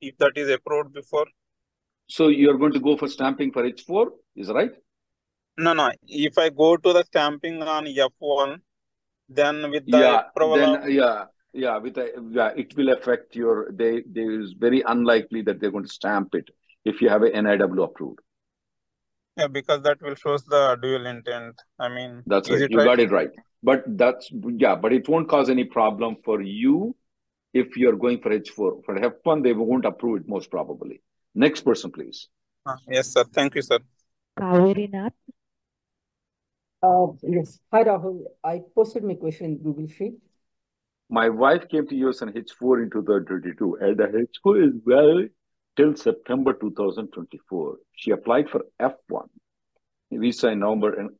if 0.00 0.16
that 0.18 0.32
is 0.36 0.48
approved 0.50 0.92
before? 0.94 1.26
So 2.10 2.28
you're 2.28 2.58
going 2.58 2.72
to 2.74 2.80
go 2.80 2.96
for 2.98 3.08
stamping 3.08 3.52
for 3.52 3.64
H4, 3.64 4.10
is 4.36 4.50
right? 4.50 4.72
No, 5.58 5.72
no. 5.74 5.92
If 6.08 6.38
I 6.38 6.48
go 6.50 6.76
to 6.76 6.92
the 6.92 7.04
stamping 7.04 7.62
on 7.62 7.86
F1, 7.86 8.60
then 9.28 9.70
with 9.70 9.90
the 9.90 9.98
Yeah, 9.98 10.18
approval 10.18 10.76
then 10.76 10.92
yeah, 10.92 11.24
yeah, 11.52 11.76
with 11.78 11.96
a, 11.98 12.12
yeah, 12.30 12.50
it 12.56 12.76
will 12.76 12.90
affect 12.92 13.34
your. 13.36 13.70
They 13.72 14.02
there 14.06 14.40
is 14.40 14.52
very 14.58 14.82
unlikely 14.86 15.42
that 15.42 15.60
they're 15.60 15.70
going 15.70 15.84
to 15.84 15.90
stamp 16.00 16.34
it 16.34 16.48
if 16.84 17.00
you 17.02 17.08
have 17.08 17.22
a 17.22 17.30
NIW 17.34 17.84
approved. 17.84 18.20
yeah, 19.36 19.46
because 19.48 19.82
that 19.82 20.00
will 20.02 20.14
shows 20.14 20.44
the 20.44 20.76
dual 20.80 21.06
intent. 21.06 21.60
I 21.78 21.88
mean, 21.88 22.24
That's 22.26 22.50
right. 22.50 22.64
You 22.68 22.78
right? 22.78 22.84
got 22.84 23.00
it 23.00 23.10
right. 23.10 23.30
But 23.62 23.84
that's 23.98 24.30
yeah, 24.32 24.74
but 24.74 24.92
it 24.92 25.08
won't 25.08 25.28
cause 25.28 25.50
any 25.50 25.64
problem 25.64 26.16
for 26.24 26.40
you 26.40 26.96
if 27.54 27.76
you're 27.76 27.96
going 27.96 28.20
for 28.20 28.30
H4. 28.32 28.82
For 28.84 28.96
F1, 28.98 29.42
they 29.42 29.52
won't 29.52 29.84
approve 29.84 30.22
it 30.22 30.28
most 30.28 30.50
probably. 30.50 31.02
Next 31.34 31.62
person, 31.62 31.90
please. 31.90 32.28
Ah, 32.66 32.76
yes, 32.88 33.12
sir. 33.12 33.24
Thank 33.24 33.54
you, 33.54 33.62
sir. 33.62 33.78
Kaveri 34.38 34.90
Nath. 34.90 35.12
Uh, 36.82 37.08
yes. 37.22 37.60
Hi, 37.72 37.84
Rahul. 37.84 38.24
I 38.42 38.60
posted 38.74 39.04
my 39.04 39.14
question 39.14 39.46
in 39.46 39.58
Google 39.58 39.86
Sheet. 39.86 40.14
My 41.08 41.28
wife 41.28 41.68
came 41.68 41.86
to 41.88 41.94
US 42.06 42.22
on 42.22 42.32
H4 42.32 42.84
in 42.84 42.90
2022, 42.90 43.78
and 43.80 43.96
the 43.96 44.04
H4 44.04 44.68
is 44.68 44.74
valid 44.86 45.30
till 45.76 45.94
September 45.96 46.52
2024. 46.52 47.76
She 47.96 48.12
applied 48.12 48.48
for 48.48 48.64
F1 48.80 49.28
visa 50.12 50.48
in 50.48 50.60
November 50.60 50.92
and 50.94 51.10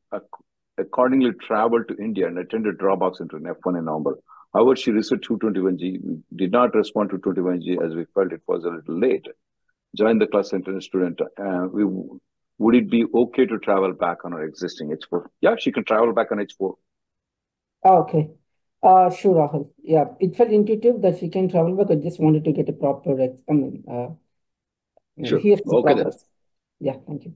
accordingly 0.77 1.31
traveled 1.45 1.87
to 1.87 1.95
India 1.97 2.27
and 2.27 2.37
attended 2.37 2.77
Dropbox 2.77 3.21
into 3.21 3.37
an 3.37 3.43
F1 3.43 3.79
in 3.79 3.85
November. 3.85 4.17
However, 4.53 4.75
she 4.75 4.91
received 4.91 5.23
221G. 5.23 6.01
We 6.03 6.17
did 6.35 6.51
not 6.51 6.75
respond 6.75 7.09
to 7.11 7.17
221G 7.17 7.85
as 7.85 7.95
we 7.95 8.05
felt 8.13 8.33
it 8.33 8.41
was 8.47 8.65
a 8.65 8.69
little 8.69 8.99
late. 8.99 9.25
Joined 9.95 10.21
the 10.21 10.27
class 10.27 10.49
center 10.49 10.79
student. 10.81 11.19
Uh, 11.21 11.67
we, 11.71 11.83
would 12.57 12.75
it 12.75 12.89
be 12.89 13.05
okay 13.13 13.45
to 13.45 13.57
travel 13.59 13.91
back 13.93 14.23
on 14.23 14.31
her 14.31 14.43
existing 14.43 14.95
H4? 14.95 15.25
Yeah, 15.41 15.55
she 15.59 15.71
can 15.71 15.83
travel 15.83 16.13
back 16.13 16.31
on 16.31 16.37
H4. 16.37 16.73
Ah, 17.83 17.97
okay. 18.03 18.29
Uh, 18.83 19.09
sure, 19.09 19.35
Rahul. 19.35 19.69
Yeah, 19.83 20.05
it 20.19 20.35
felt 20.35 20.49
intuitive 20.49 21.01
that 21.01 21.19
she 21.19 21.29
can 21.29 21.49
travel 21.49 21.75
back. 21.75 21.91
I 21.91 21.95
just 21.95 22.19
wanted 22.19 22.43
to 22.45 22.51
get 22.51 22.69
a 22.69 22.73
proper, 22.73 23.11
I 23.49 23.51
mean, 23.53 23.83
uh, 23.89 24.09
Sure. 25.25 25.39
here's 25.39 25.59
the 25.61 25.75
Okay 25.75 25.93
then. 25.95 26.11
Yeah, 26.79 26.95
thank 27.05 27.25
you. 27.25 27.33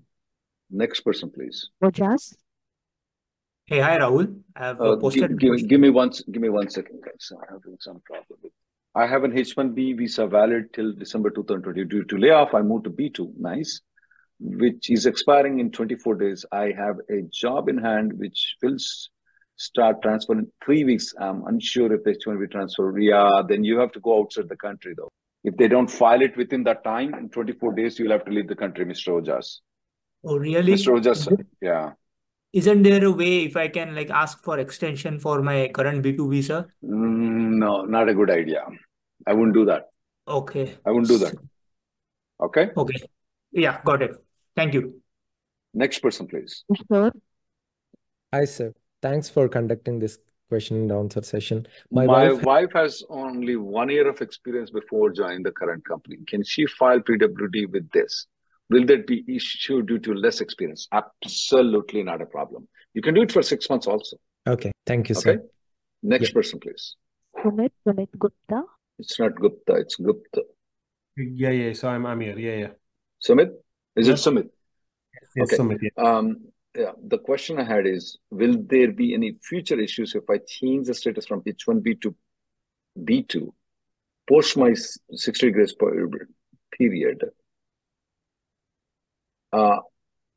Next 0.71 1.01
person, 1.01 1.29
please. 1.29 1.69
Ojas. 1.83 2.35
Hey, 3.65 3.79
hi 3.79 3.97
Rahul. 4.00 4.41
I 4.55 4.67
have 4.67 4.81
uh, 4.81 4.93
Uh, 4.93 5.09
give, 5.09 5.38
give, 5.38 5.51
me- 5.51 5.63
give 5.63 5.79
me 5.79 5.89
one, 5.89 6.09
give 6.31 6.41
me 6.41 6.50
one 6.50 6.69
second, 6.69 7.01
guys. 7.03 7.31
I'm 7.31 7.57
having 7.57 7.77
some 7.79 8.00
problem 8.05 8.39
with. 8.41 8.51
I 8.96 9.08
have 9.08 9.25
an 9.25 9.38
H-1B 9.38 9.98
visa 9.98 10.25
valid 10.25 10.74
till 10.74 10.94
December 10.94 11.30
2020. 11.30 11.84
Due 11.86 12.06
to 12.06 12.18
layoff, 12.18 12.54
I 12.54 12.62
moved 12.62 12.86
to 12.86 12.90
B2. 12.90 13.38
Nice. 13.38 13.82
Which 14.40 14.90
is 14.90 15.06
expiring 15.06 15.60
in 15.60 15.72
24 15.72 16.16
days. 16.16 16.46
I 16.52 16.72
have 16.78 16.98
a 17.10 17.24
job 17.24 17.68
in 17.68 17.78
hand 17.78 18.14
which 18.18 18.56
will 18.62 18.78
start 19.58 20.02
transfer 20.02 20.34
in 20.34 20.48
three 20.64 20.86
weeks. 20.86 21.14
I'm 21.20 21.46
unsure 21.46 21.94
if 21.94 22.04
the 22.04 22.12
H-1B 22.12 22.52
transfer. 22.52 22.98
Yeah, 22.98 23.42
then 23.48 23.66
you 23.66 23.80
have 23.80 23.92
to 23.94 24.00
go 24.00 24.20
outside 24.20 24.48
the 24.48 24.58
country 24.58 24.94
though. 24.96 25.12
If 25.44 25.58
they 25.58 25.68
don't 25.68 25.92
file 25.92 26.22
it 26.22 26.36
within 26.38 26.64
that 26.64 26.84
time, 26.84 27.14
in 27.14 27.30
24 27.30 27.74
days, 27.74 28.00
you'll 28.00 28.12
have 28.12 28.25
to 28.25 28.32
leave 28.32 28.48
the 28.48 28.56
country, 28.56 28.86
Mr. 28.86 29.22
Ojas. 29.22 29.60
Oh, 30.24 30.38
really? 30.38 30.74
Mr. 30.74 30.98
Ojas, 30.98 31.28
mm-hmm. 31.28 31.42
yeah. 31.62 31.92
Isn't 32.55 32.83
there 32.83 33.03
a 33.03 33.12
way 33.12 33.43
if 33.43 33.57
I 33.57 33.67
can 33.67 33.93
like 33.95 34.09
ask 34.09 34.41
for 34.41 34.59
extension 34.59 35.19
for 35.19 35.41
my 35.41 35.69
current 35.74 36.01
B2 36.01 36.29
visa? 36.31 36.67
Mm, 36.81 37.57
no, 37.59 37.83
not 37.83 38.07
a 38.07 38.13
good 38.13 38.31
idea. 38.31 38.63
I 39.27 39.33
wouldn't 39.33 39.53
do 39.53 39.65
that. 39.65 39.89
Okay. 40.25 40.77
I 40.85 40.91
wouldn't 40.91 41.09
do 41.09 41.17
that. 41.17 41.35
Okay. 42.39 42.69
Okay. 42.77 43.01
Yeah, 43.51 43.81
got 43.83 44.01
it. 44.01 44.15
Thank 44.55 44.74
you. 44.74 45.01
Next 45.74 46.00
person, 46.00 46.27
please. 46.27 46.63
Sir. 46.89 47.12
Hi, 48.33 48.45
sir. 48.45 48.74
Thanks 49.01 49.27
for 49.27 49.50
conducting 49.50 50.00
this 50.00 50.17
question 50.47 50.77
and 50.77 50.91
answer 50.93 51.24
session. 51.24 51.67
My 51.91 52.05
My 52.05 52.31
wife, 52.31 52.43
wife 52.43 52.74
has 52.74 53.03
only 53.09 53.57
one 53.57 53.89
year 53.89 54.07
of 54.07 54.21
experience 54.21 54.69
before 54.69 55.09
joining 55.09 55.43
the 55.43 55.51
current 55.51 55.83
company. 55.83 56.19
Can 56.25 56.41
she 56.41 56.67
file 56.67 57.01
PWD 57.01 57.69
with 57.69 57.89
this? 57.91 58.27
Will 58.69 58.86
that 58.86 59.05
be 59.07 59.24
issued 59.27 59.88
due 59.88 60.00
to 60.00 60.13
less 60.13 60.41
experience? 60.41 60.88
Absolutely 60.91 62.03
not 62.03 62.22
a 62.22 62.25
problem. 62.25 62.67
You 62.93 63.01
can 63.01 63.13
do 63.13 63.22
it 63.22 63.31
for 63.31 63.41
six 63.43 63.69
months 63.69 63.88
also. 63.88 64.17
okay, 64.48 64.72
thank 64.86 65.10
you, 65.10 65.15
Okay. 65.15 65.36
sir. 65.38 65.43
Next 66.03 66.29
Yeah. 66.29 66.34
person, 66.34 66.60
please. 66.60 66.95
Sumit. 67.43 67.72
Sumit 67.86 68.10
Gupta. 68.17 68.63
It's 69.00 69.19
not 69.19 69.36
Gupta, 69.36 69.74
it's 69.75 69.95
Gupta. 69.95 70.43
Yeah, 71.17 71.51
yeah. 71.51 71.74
So 71.74 71.88
I'm 71.89 72.05
I'm 72.05 72.19
here. 72.22 72.38
Yeah, 72.38 72.57
yeah. 72.63 72.74
Sumit? 73.27 73.50
Is 73.95 74.07
it 74.07 74.12
Yes. 74.12 74.24
Sumit? 74.25 74.50
Yes, 75.36 75.43
Okay. 75.43 75.57
Sumit. 75.57 75.79
Yeah. 75.81 76.03
Um, 76.07 76.27
yeah, 76.75 76.91
the 77.13 77.17
question 77.19 77.57
I 77.60 77.63
had 77.63 77.86
is, 77.88 78.17
will 78.29 78.57
there 78.74 78.91
be 78.91 79.13
any 79.13 79.38
future 79.50 79.79
issues 79.79 80.13
if 80.15 80.29
I 80.29 80.38
change 80.39 80.88
the 80.88 80.93
status 80.93 81.25
from 81.25 81.41
H1B 81.43 81.95
to 82.01 82.15
B2 83.07 83.53
post 84.27 84.57
my 84.57 84.72
s- 84.72 84.98
60 85.12 85.51
grace 85.51 85.74
per- 85.74 86.27
period? 86.77 87.19
Uh, 89.52 89.78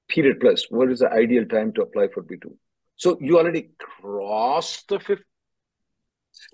period 0.08 0.40
plus, 0.40 0.66
what 0.70 0.90
is 0.90 1.00
the 1.00 1.10
ideal 1.10 1.44
time 1.46 1.72
to 1.74 1.82
apply 1.82 2.08
for 2.08 2.22
B2? 2.22 2.52
So 2.96 3.16
you 3.20 3.38
already 3.38 3.70
crossed 3.78 4.88
the 4.88 4.98
fifth. 4.98 5.22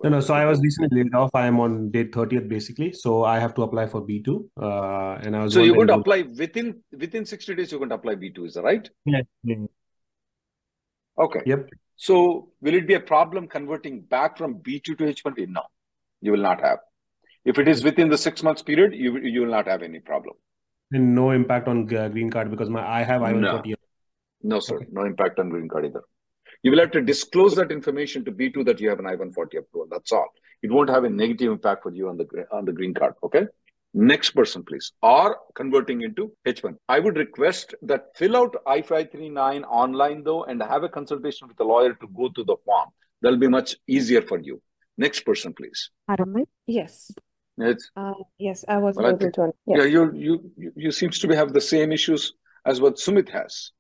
No, 0.03 0.11
no. 0.11 0.21
So 0.21 0.35
I 0.35 0.45
was 0.45 0.61
recently 0.61 1.03
laid 1.03 1.15
off. 1.15 1.31
I 1.35 1.47
am 1.47 1.61
on 1.61 1.91
date 1.91 2.13
30th 2.13 2.49
basically. 2.49 2.93
So 2.93 3.25
I 3.25 3.39
have 3.39 3.55
to 3.55 3.63
apply 3.63 3.87
for 3.87 4.01
B2. 4.01 4.49
Uh, 4.61 5.21
and 5.23 5.37
I 5.37 5.43
was 5.43 5.55
So 5.55 5.63
you're 5.63 5.75
going 5.75 5.89
to 5.89 5.95
apply 5.95 6.23
within 6.23 6.81
within 6.93 7.25
60 7.25 7.55
days, 7.55 7.71
you're 7.71 7.81
going 7.81 7.91
to 7.91 7.97
apply 7.97 8.15
B2, 8.15 8.47
is 8.47 8.55
that 8.55 8.63
right? 8.63 8.89
Yeah. 9.05 9.23
yeah. 9.43 9.57
Okay. 11.19 11.41
Yep. 11.47 11.69
So 11.97 12.49
will 12.61 12.75
it 12.75 12.87
be 12.87 12.95
a 12.95 13.01
problem 13.01 13.47
converting 13.47 14.03
back 14.03 14.37
from 14.37 14.57
B2 14.57 14.83
to 14.83 14.97
H1B? 14.97 15.49
No, 15.49 15.63
you 16.21 16.33
will 16.33 16.41
not 16.41 16.61
have. 16.61 16.79
If 17.45 17.59
it 17.59 17.69
is 17.69 17.85
within 17.85 18.09
the 18.09 18.19
six 18.19 18.43
months 18.43 18.63
period, 18.63 18.95
you 18.95 19.19
you 19.19 19.43
will 19.43 19.51
not 19.51 19.69
have 19.69 19.83
any 19.83 20.01
problem. 20.01 20.35
And 20.93 21.15
no 21.15 21.31
impact 21.31 21.69
on 21.69 21.87
green 21.87 22.31
card 22.31 22.51
because 22.51 22.71
my 22.71 22.87
I 22.87 23.03
have 23.03 23.23
No, 23.23 23.27
I-140. 23.27 23.75
no, 24.43 24.61
sir. 24.61 24.77
Okay. 24.77 24.87
No 24.91 25.05
impact 25.05 25.39
on 25.39 25.49
green 25.49 25.69
card 25.69 25.87
either. 25.87 26.03
You 26.63 26.71
will 26.71 26.81
have 26.81 26.93
to 26.93 27.03
disclose 27.03 27.55
that 27.57 27.71
information 27.73 28.25
to 28.25 28.33
B2 28.33 28.65
that 28.67 28.81
you 28.81 28.89
have 28.89 28.99
an 28.99 29.07
I-140 29.07 29.59
approval. 29.59 29.89
That's 29.91 30.13
all. 30.13 30.29
It 30.63 30.71
won't 30.71 30.89
have 30.89 31.05
a 31.05 31.11
negative 31.11 31.51
impact 31.53 31.83
for 31.83 31.93
you 31.93 32.09
on 32.09 32.17
the 32.17 32.27
on 32.51 32.65
the 32.65 32.73
green 32.73 32.95
card. 32.95 33.15
Okay. 33.23 33.47
Next 33.93 34.31
person, 34.31 34.65
please. 34.65 34.93
Or 35.03 35.39
converting 35.55 36.03
into 36.03 36.33
H1. 36.47 36.75
I 36.89 36.99
would 36.99 37.17
request 37.17 37.75
that 37.83 38.07
fill 38.17 38.37
out 38.37 38.57
I-539 38.67 39.63
online 39.65 40.25
though 40.25 40.45
and 40.45 40.61
have 40.63 40.83
a 40.83 40.89
consultation 40.89 41.47
with 41.49 41.61
a 41.61 41.65
lawyer 41.65 41.95
to 41.95 42.07
go 42.17 42.29
through 42.35 42.45
the 42.45 42.57
form. 42.65 42.89
That'll 43.23 43.39
be 43.39 43.49
much 43.49 43.77
easier 43.87 44.21
for 44.23 44.41
you. 44.41 44.61
Next 44.99 45.21
person, 45.21 45.53
please. 45.55 45.91
Aramit. 46.11 46.47
Yes. 46.67 47.11
It's, 47.59 47.91
Uh, 47.97 48.15
yes, 48.39 48.65
I 48.69 48.79
was 48.79 48.99
able 48.99 49.19
to. 49.19 49.53
yeah, 49.67 49.83
Yes. 49.83 49.93
you, 49.93 50.13
you, 50.13 50.51
you, 50.57 50.73
you 50.77 50.91
seems 50.91 51.19
to 51.21 51.29
be 51.29 51.35
have 51.35 51.53
the 51.53 51.61
same 51.61 51.93
issues 51.93 52.35
as 52.67 52.81
what 52.81 52.97
Sumit 52.97 53.29
has. 53.31 53.71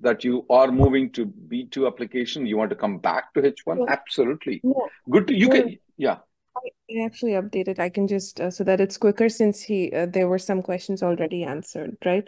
That 0.00 0.24
you 0.24 0.46
are 0.48 0.72
moving 0.72 1.12
to 1.12 1.26
B2 1.26 1.86
application, 1.86 2.46
you 2.46 2.56
want 2.56 2.70
to 2.70 2.76
come 2.76 2.98
back 2.98 3.34
to 3.34 3.42
H1? 3.42 3.78
No, 3.78 3.86
Absolutely. 3.88 4.62
no, 4.64 4.88
Good 5.10 5.28
to, 5.28 5.34
you 5.34 5.48
no. 5.48 5.52
can, 5.52 5.78
yeah. 5.98 6.16
I 6.56 7.04
actually 7.04 7.32
updated. 7.32 7.78
I 7.78 7.90
can 7.90 8.08
just 8.08 8.40
uh, 8.40 8.50
so 8.50 8.64
that 8.64 8.80
it's 8.80 8.96
quicker 8.96 9.28
since 9.28 9.62
he 9.62 9.92
uh, 9.92 10.06
there 10.06 10.28
were 10.28 10.38
some 10.38 10.62
questions 10.62 11.02
already 11.02 11.44
answered, 11.44 11.96
right? 12.04 12.26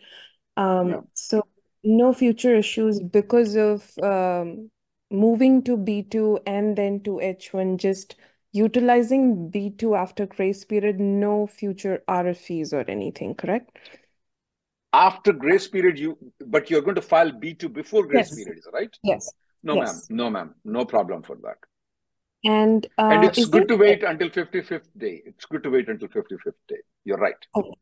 Um, 0.56 0.90
Yeah. 0.90 1.00
so 1.14 1.46
no 1.82 2.12
future 2.12 2.54
issues 2.54 3.00
because 3.00 3.56
of 3.56 3.90
um, 4.02 4.70
moving 5.10 5.62
to 5.64 5.76
B2 5.76 6.40
and 6.46 6.76
then 6.76 7.02
to 7.04 7.20
H1, 7.20 7.78
just 7.78 8.16
utilizing 8.52 9.50
B2 9.50 9.94
after 9.94 10.26
grace 10.26 10.64
period, 10.64 11.00
no 11.00 11.46
future 11.46 12.02
RFEs 12.08 12.72
or 12.72 12.84
anything, 12.88 13.34
correct? 13.34 13.78
After 14.92 15.32
grace 15.32 15.66
period, 15.66 15.98
you, 15.98 16.18
but 16.46 16.68
you're 16.70 16.82
going 16.82 16.96
to 16.96 17.02
file 17.02 17.32
B2 17.32 17.68
before 17.70 18.06
grace 18.06 18.30
Yes, 18.30 18.30
period, 18.30 18.62
right? 18.72 18.94
yes, 19.02 19.34
No, 19.62 19.76
ma'am. 19.76 20.02
No, 20.10 20.30
ma'am. 20.30 20.54
No 20.64 20.84
problem 20.84 21.22
for 21.22 21.36
that. 21.36 21.58
And 22.44 22.86
And 23.10 23.22
uh, 23.22 23.24
it's 23.24 23.44
is 23.44 23.50
there 23.50 23.64
good 23.64 23.68
to 23.68 23.76
wait 23.76 24.02
until 24.02 24.30
55th 24.30 24.88
day. 24.96 25.22
It's 25.26 25.44
good 25.44 25.62
to 25.64 25.70
wait 25.70 25.88
until 25.90 26.08
55th 26.08 26.54
day. 26.68 26.80
You're 27.04 27.18
right. 27.18 27.46
okay. 27.54 27.72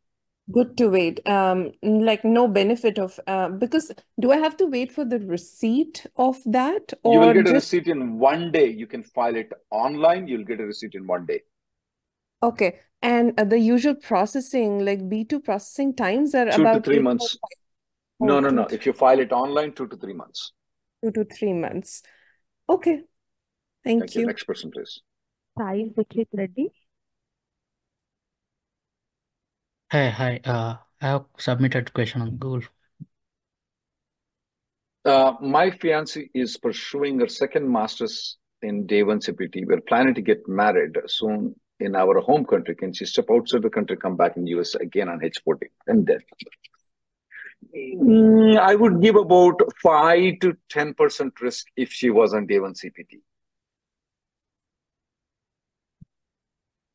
Good 0.51 0.77
to 0.79 0.89
wait. 0.89 1.27
Um, 1.29 1.73
like 1.83 2.25
no 2.25 2.47
benefit 2.49 2.99
of 2.99 3.19
uh, 3.27 3.49
because 3.49 3.93
do 4.21 4.31
I 4.33 4.37
have 4.39 4.57
to 4.59 4.67
wait 4.67 4.93
for 4.93 5.05
the 5.05 5.19
receipt 5.21 6.07
of 6.17 6.39
that 6.47 6.93
You 7.09 7.21
will 7.21 7.31
or 7.31 7.33
get 7.33 7.49
a 7.49 7.53
just 7.53 7.55
receipt 7.55 7.89
in 7.89 8.19
one 8.19 8.53
day. 8.53 8.69
You 8.71 8.87
can 8.87 9.03
file 9.03 9.35
it 9.37 9.53
online. 9.71 10.29
You'll 10.29 10.45
get 10.45 10.61
a 10.61 10.67
receipt 10.67 10.95
in 10.95 11.07
one 11.07 11.27
day. 11.27 11.43
okay? 12.43 12.81
And 13.03 13.39
uh, 13.39 13.45
the 13.45 13.59
usual 13.59 13.95
processing, 13.95 14.85
like 14.85 15.09
B2 15.09 15.39
processing 15.41 15.95
times 15.95 16.35
are 16.35 16.51
Two 16.51 16.69
to 16.73 16.81
three 16.81 16.99
months. 16.99 17.39
five 17.41 17.59
No, 18.21 18.39
or 18.39 18.41
no, 18.41 18.51
no. 18.51 18.65
If 18.71 18.87
you 18.87 18.93
file 18.93 19.21
it 19.21 19.33
online, 19.33 19.73
two 19.75 19.87
to 19.89 19.97
three 19.97 20.15
months. 20.15 20.53
two 21.03 21.11
to 21.13 21.25
three 21.25 21.53
months. 21.53 22.03
Okay, 22.69 23.03
thank 23.85 24.01
Thank 24.01 24.15
you. 24.15 24.21
you. 24.23 24.27
Next 24.27 24.45
person, 24.45 24.71
please. 24.71 25.03
Sai 25.59 25.91
Dikshit 25.97 26.29
Reddy. 26.33 26.71
Hi, 29.91 30.11
hi. 30.11 30.41
Uh, 30.45 30.77
I 31.01 31.07
have 31.09 31.27
submitted 31.39 31.93
question 31.93 32.23
on 32.23 32.37
Google. 32.37 32.69
Uh, 35.05 35.35
my 35.41 35.71
fiance 35.71 36.29
is 36.35 36.57
pursuing 36.57 37.21
her 37.21 37.29
second 37.29 37.71
master's 37.71 38.37
in 38.63 38.87
day 38.87 39.03
one 39.03 39.21
CPT. 39.21 39.65
We're 39.65 39.81
planning 39.81 40.15
to 40.15 40.21
get 40.23 40.47
married 40.49 40.97
soon 41.07 41.55
in 41.81 41.95
our 41.95 42.21
home 42.21 42.45
country. 42.45 42.75
Can 42.75 42.93
she 42.93 43.05
step 43.07 43.27
outside 43.31 43.63
the 43.63 43.71
country, 43.71 43.97
come 43.97 44.17
back 44.17 44.37
in 44.37 44.45
the 44.45 44.51
US 44.51 44.75
again 44.75 45.09
on 45.09 45.23
H40? 45.25 45.69
And 45.87 46.07
then 46.07 46.21
Mm, 47.75 48.59
I 48.59 48.75
would 48.75 49.01
give 49.01 49.15
about 49.17 49.61
five 49.83 50.41
to 50.41 50.57
ten 50.69 50.95
percent 50.95 51.41
risk 51.41 51.67
if 51.77 51.93
she 51.93 52.11
was 52.11 52.35
on 52.35 52.47
day 52.47 52.59
one 52.59 52.75
CPT. 52.75 53.21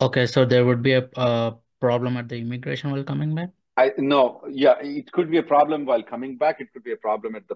Okay, 0.01 0.25
so 0.25 0.45
there 0.45 0.65
would 0.65 0.81
be 0.81 0.93
a, 0.93 1.07
uh 1.15 1.51
problem 1.81 2.17
at 2.17 2.29
the 2.29 2.37
immigration 2.39 2.91
while 2.91 3.03
coming 3.03 3.35
back? 3.35 3.49
I 3.77 3.91
no, 3.97 4.41
yeah, 4.49 4.75
it 4.81 5.11
could 5.11 5.29
be 5.31 5.37
a 5.37 5.43
problem 5.43 5.85
while 5.85 6.03
coming 6.03 6.37
back. 6.37 6.61
It 6.61 6.71
could 6.73 6.83
be 6.83 6.91
a 6.93 6.97
problem 6.97 7.35
at 7.35 7.47
the 7.47 7.55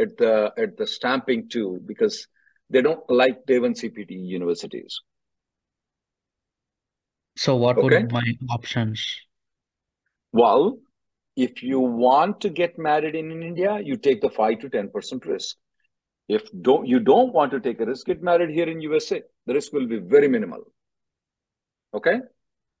at 0.00 0.16
the 0.16 0.52
at 0.56 0.76
the 0.76 0.86
stamping 0.86 1.48
too, 1.48 1.80
because 1.86 2.26
they 2.70 2.82
don't 2.82 3.08
like 3.10 3.46
day 3.46 3.58
one 3.58 3.74
CPT 3.74 4.12
universities. 4.12 5.00
So 7.36 7.54
what 7.54 7.80
Okay. 7.80 7.80
would 7.80 8.10
my 8.10 8.36
options? 8.50 9.20
Well, 10.32 10.80
if 11.36 11.62
you 11.62 11.80
want 11.80 12.40
to 12.42 12.50
get 12.50 12.78
married 12.78 13.14
in 13.14 13.30
India, 13.42 13.80
you 13.80 13.96
take 13.96 14.20
the 14.20 14.28
five 14.30 14.58
to 14.60 14.68
ten 14.68 14.90
percent 14.90 15.24
risk. 15.26 15.56
If 16.28 16.50
don't 16.62 16.86
you 16.86 17.00
don't 17.00 17.32
want 17.34 17.52
to 17.52 17.60
take 17.60 17.80
a 17.80 17.86
risk, 17.86 18.06
get 18.06 18.22
married 18.22 18.50
here 18.50 18.68
in 18.68 18.80
USA. 18.82 19.22
The 19.46 19.54
risk 19.54 19.72
will 19.72 19.86
be 19.88 19.98
very 19.98 20.28
minimal. 20.28 20.64
Okay? 21.92 22.20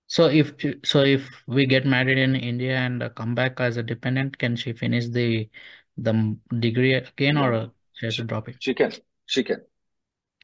So 0.06 0.26
if 0.26 0.52
so 0.84 1.02
if 1.02 1.28
we 1.46 1.66
get 1.66 1.86
married 1.86 2.18
in 2.18 2.36
India 2.36 2.76
and 2.76 3.02
uh, 3.02 3.08
come 3.08 3.34
back 3.34 3.60
as 3.60 3.76
a 3.76 3.82
dependent, 3.82 4.38
can 4.38 4.56
she 4.56 4.72
finish 4.72 5.08
the 5.08 5.48
the 5.96 6.36
degree 6.58 6.94
again 6.94 7.38
or 7.38 7.52
uh, 7.52 7.68
she 7.94 8.06
has 8.06 8.16
to 8.16 8.24
drop 8.24 8.48
it? 8.48 8.56
she 8.60 8.74
can. 8.74 8.92
She 9.26 9.42
can. 9.42 9.62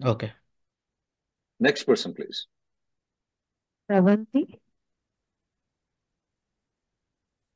Okay. 0.02 0.32
Next 1.58 1.84
person, 1.84 2.14
please. 2.14 2.46
Ravanti. 3.90 4.60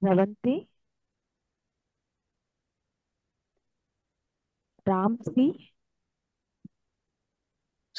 Ravanti. 0.02 0.68
Ramsi. 4.86 5.73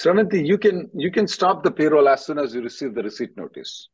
Sravanti, 0.06 0.46
you 0.46 0.60
can 0.60 0.88
you 0.94 1.10
can 1.10 1.28
stop 1.28 1.64
the 1.64 1.72
payroll 1.72 2.08
as 2.08 2.26
soon 2.26 2.38
as 2.38 2.54
you 2.54 2.62
receive 2.62 2.94
the 2.94 3.02
receipt 3.02 3.36
notice. 3.36 3.90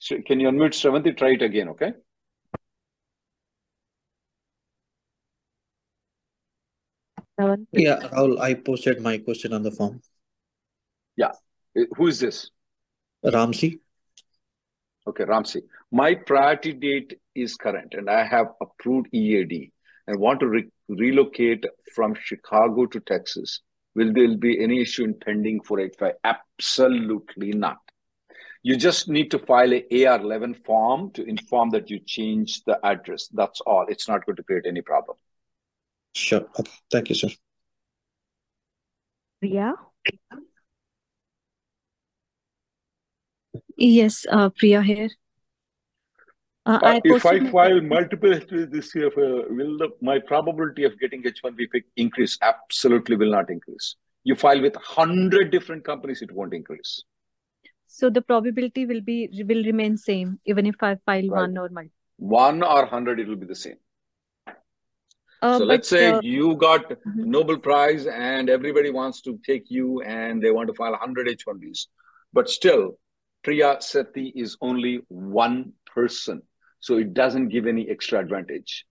So 0.00 0.16
can 0.26 0.40
you 0.40 0.48
unmute 0.48 0.74
Sravanti? 0.74 1.16
Try 1.16 1.34
it 1.34 1.42
again, 1.42 1.68
okay? 1.68 1.92
Ravanti. 7.38 7.66
Yeah, 7.72 8.00
Rahul, 8.00 8.40
I 8.40 8.54
posted 8.54 9.00
my 9.00 9.18
question 9.18 9.52
on 9.52 9.62
the 9.62 9.70
form. 9.70 10.00
Yeah. 11.16 11.32
Uh, 11.78 11.82
Who 11.96 12.08
is 12.08 12.18
this? 12.18 12.50
Ramsey? 13.22 13.80
Okay, 15.06 15.24
Ramsey. 15.24 15.62
My 15.92 16.16
priority 16.16 16.72
date 16.72 17.20
is 17.36 17.54
current 17.54 17.94
and 17.94 18.10
I 18.10 18.24
have 18.24 18.48
approved 18.60 19.14
EAD 19.14 19.70
and 20.08 20.18
want 20.18 20.40
to 20.40 20.48
re 20.48 20.68
relocate 20.88 21.64
from 21.94 22.14
Chicago 22.14 22.86
to 22.86 22.98
Texas. 22.98 23.60
Will 23.98 24.12
there 24.12 24.36
be 24.36 24.62
any 24.62 24.80
issue 24.80 25.02
in 25.02 25.14
pending 25.14 25.60
485? 25.62 26.14
Absolutely 26.22 27.50
not. 27.50 27.78
You 28.62 28.76
just 28.76 29.08
need 29.08 29.28
to 29.32 29.40
file 29.40 29.74
a 29.74 29.82
AR11 29.90 30.64
form 30.64 31.10
to 31.14 31.24
inform 31.24 31.70
that 31.70 31.90
you 31.90 31.98
changed 32.06 32.62
the 32.64 32.78
address. 32.86 33.26
That's 33.32 33.60
all. 33.62 33.86
It's 33.88 34.06
not 34.06 34.24
going 34.24 34.36
to 34.36 34.44
create 34.44 34.66
any 34.68 34.82
problem. 34.82 35.16
Sure. 36.14 36.46
Okay. 36.60 36.70
Thank 36.92 37.08
you, 37.08 37.16
sir. 37.16 37.30
Priya. 39.40 39.74
Yes, 43.76 44.26
uh, 44.30 44.50
Priya 44.50 44.80
here. 44.80 45.10
Uh, 46.68 46.78
Uh, 46.82 47.00
if 47.04 47.24
I 47.24 47.50
file 47.50 47.80
multiple 47.80 48.28
H2 48.28 48.70
this 48.70 48.94
year, 48.94 49.06
uh, 49.06 49.44
will 49.58 49.78
the, 49.78 49.88
my 50.02 50.18
probability 50.18 50.84
of 50.84 50.98
getting 51.00 51.22
H1B 51.22 51.70
pick 51.72 51.84
increase? 51.96 52.36
Absolutely 52.42 53.16
will 53.16 53.30
not 53.30 53.50
increase. 53.50 53.96
You 54.24 54.34
file 54.34 54.60
with 54.60 54.74
100 54.74 55.50
different 55.50 55.84
companies, 55.84 56.20
it 56.20 56.30
won't 56.30 56.52
increase. 56.52 57.04
So 57.86 58.10
the 58.10 58.20
probability 58.20 58.84
will 58.84 59.00
be 59.00 59.30
will 59.48 59.64
remain 59.64 59.96
same 59.96 60.40
even 60.44 60.66
if 60.66 60.82
I 60.82 60.96
file 61.06 61.28
Right. 61.28 61.40
one 61.40 61.56
or 61.56 61.68
multiple. 61.70 61.92
One 62.18 62.62
or 62.62 62.82
100, 62.82 63.20
it 63.20 63.28
will 63.28 63.36
be 63.36 63.46
the 63.46 63.54
same. 63.54 63.78
Uh, 65.40 65.56
So 65.56 65.64
let's 65.64 65.88
say 65.88 66.10
uh, 66.10 66.20
you 66.20 66.56
got 66.56 66.90
mhm. 66.90 67.24
Nobel 67.36 67.58
Prize 67.58 68.06
and 68.06 68.50
everybody 68.50 68.90
wants 68.90 69.22
to 69.22 69.38
take 69.46 69.70
you 69.70 70.02
and 70.02 70.42
they 70.42 70.50
want 70.50 70.68
to 70.68 70.74
file 70.74 70.90
100 70.90 71.28
H1Bs. 71.28 71.86
But 72.34 72.50
still, 72.50 72.98
Priya 73.42 73.76
Sethi 73.76 74.32
is 74.34 74.58
only 74.60 75.00
one 75.08 75.72
person. 75.94 76.42
So 76.80 76.98
it 76.98 77.14
doesn't 77.14 77.48
give 77.48 77.66
any 77.66 77.88
extra 77.88 78.20
advantage. 78.20 78.84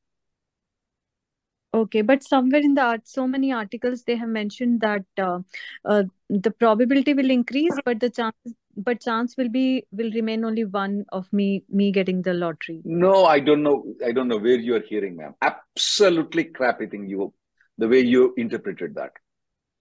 Okay, 1.74 2.02
but 2.02 2.24
somewhere 2.24 2.62
in 2.62 2.74
the 2.74 2.82
art, 2.82 3.08
so 3.08 3.28
many 3.28 3.52
articles 3.52 4.04
they 4.04 4.16
have 4.16 4.30
mentioned 4.30 4.82
that 4.82 5.06
uh, 5.18 5.40
uh, 5.86 6.04
the 6.30 6.50
probability 6.50 7.14
will 7.14 7.30
increase, 7.30 7.74
but 7.86 8.00
the 8.00 8.10
chance 8.10 8.36
but 8.78 9.02
chance 9.02 9.36
will 9.38 9.50
be 9.50 9.86
will 9.92 10.12
remain 10.12 10.46
only 10.46 10.64
one 10.64 11.04
of 11.12 11.32
me 11.34 11.64
me 11.70 11.92
getting 11.92 12.22
the 12.22 12.34
lottery. 12.34 12.82
No, 12.86 13.26
I 13.26 13.40
don't 13.40 13.64
know. 13.64 13.84
I 14.06 14.12
don't 14.12 14.28
know 14.28 14.38
where 14.38 14.58
you 14.58 14.76
are 14.76 14.82
hearing, 14.88 15.18
ma'am. 15.18 15.36
Absolutely 15.42 16.46
crappy 16.46 16.88
thing 16.88 17.08
you, 17.08 17.34
the 17.78 17.88
way 17.88 18.00
you 18.00 18.34
interpreted 18.38 18.96
that. 18.96 19.12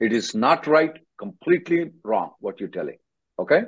It 0.00 0.12
is 0.12 0.34
not 0.34 0.66
right, 0.66 0.92
completely 1.18 1.90
wrong 2.04 2.32
what 2.40 2.60
you're 2.60 2.68
telling. 2.68 2.98
Okay? 3.38 3.62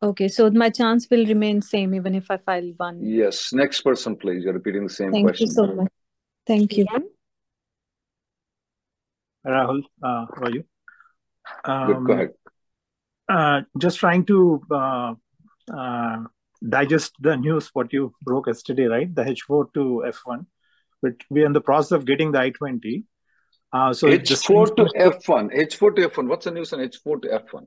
Okay, 0.00 0.28
so 0.28 0.48
my 0.50 0.70
chance 0.70 1.08
will 1.10 1.26
remain 1.26 1.60
same 1.60 1.94
even 1.94 2.14
if 2.14 2.30
I 2.30 2.36
file 2.36 2.72
one. 2.76 3.00
Yes. 3.04 3.52
Next 3.52 3.80
person, 3.80 4.14
please. 4.16 4.44
You're 4.44 4.52
repeating 4.52 4.84
the 4.84 4.90
same 4.92 5.10
question. 5.10 5.26
Thank 5.26 5.40
you 5.40 5.46
so 5.48 5.66
much. 5.74 5.88
Thank 6.46 6.76
you. 6.76 6.86
Rahul, 9.46 9.82
uh, 10.02 10.26
how 10.34 10.42
are 10.42 10.50
you? 10.50 10.64
Good. 11.64 11.64
Go 11.64 11.72
Um, 11.96 12.10
ahead. 12.10 12.30
uh, 13.28 13.62
just 13.78 13.98
trying 13.98 14.24
to 14.26 14.62
uh, 14.70 15.14
uh, 15.74 16.24
digest 16.68 17.14
the 17.20 17.36
news 17.36 17.68
what 17.72 17.92
you 17.92 18.12
broke 18.22 18.46
yesterday, 18.46 18.84
right? 18.84 19.12
The 19.14 19.24
H4 19.24 19.72
to 19.74 20.04
F1, 20.06 20.46
but 21.02 21.14
we're 21.30 21.46
in 21.46 21.52
the 21.52 21.60
process 21.60 21.92
of 21.92 22.04
getting 22.04 22.32
the 22.32 22.40
I-20. 22.40 23.04
Uh, 23.72 23.92
so 23.92 24.08
the 24.08 24.18
H4 24.18 24.76
to 24.76 24.84
F1. 24.96 25.50
H4 25.54 25.96
to 25.96 26.08
F1. 26.08 26.28
What's 26.28 26.44
the 26.44 26.50
news 26.52 26.72
on 26.72 26.80
H4 26.80 27.22
to 27.22 27.28
F1? 27.28 27.66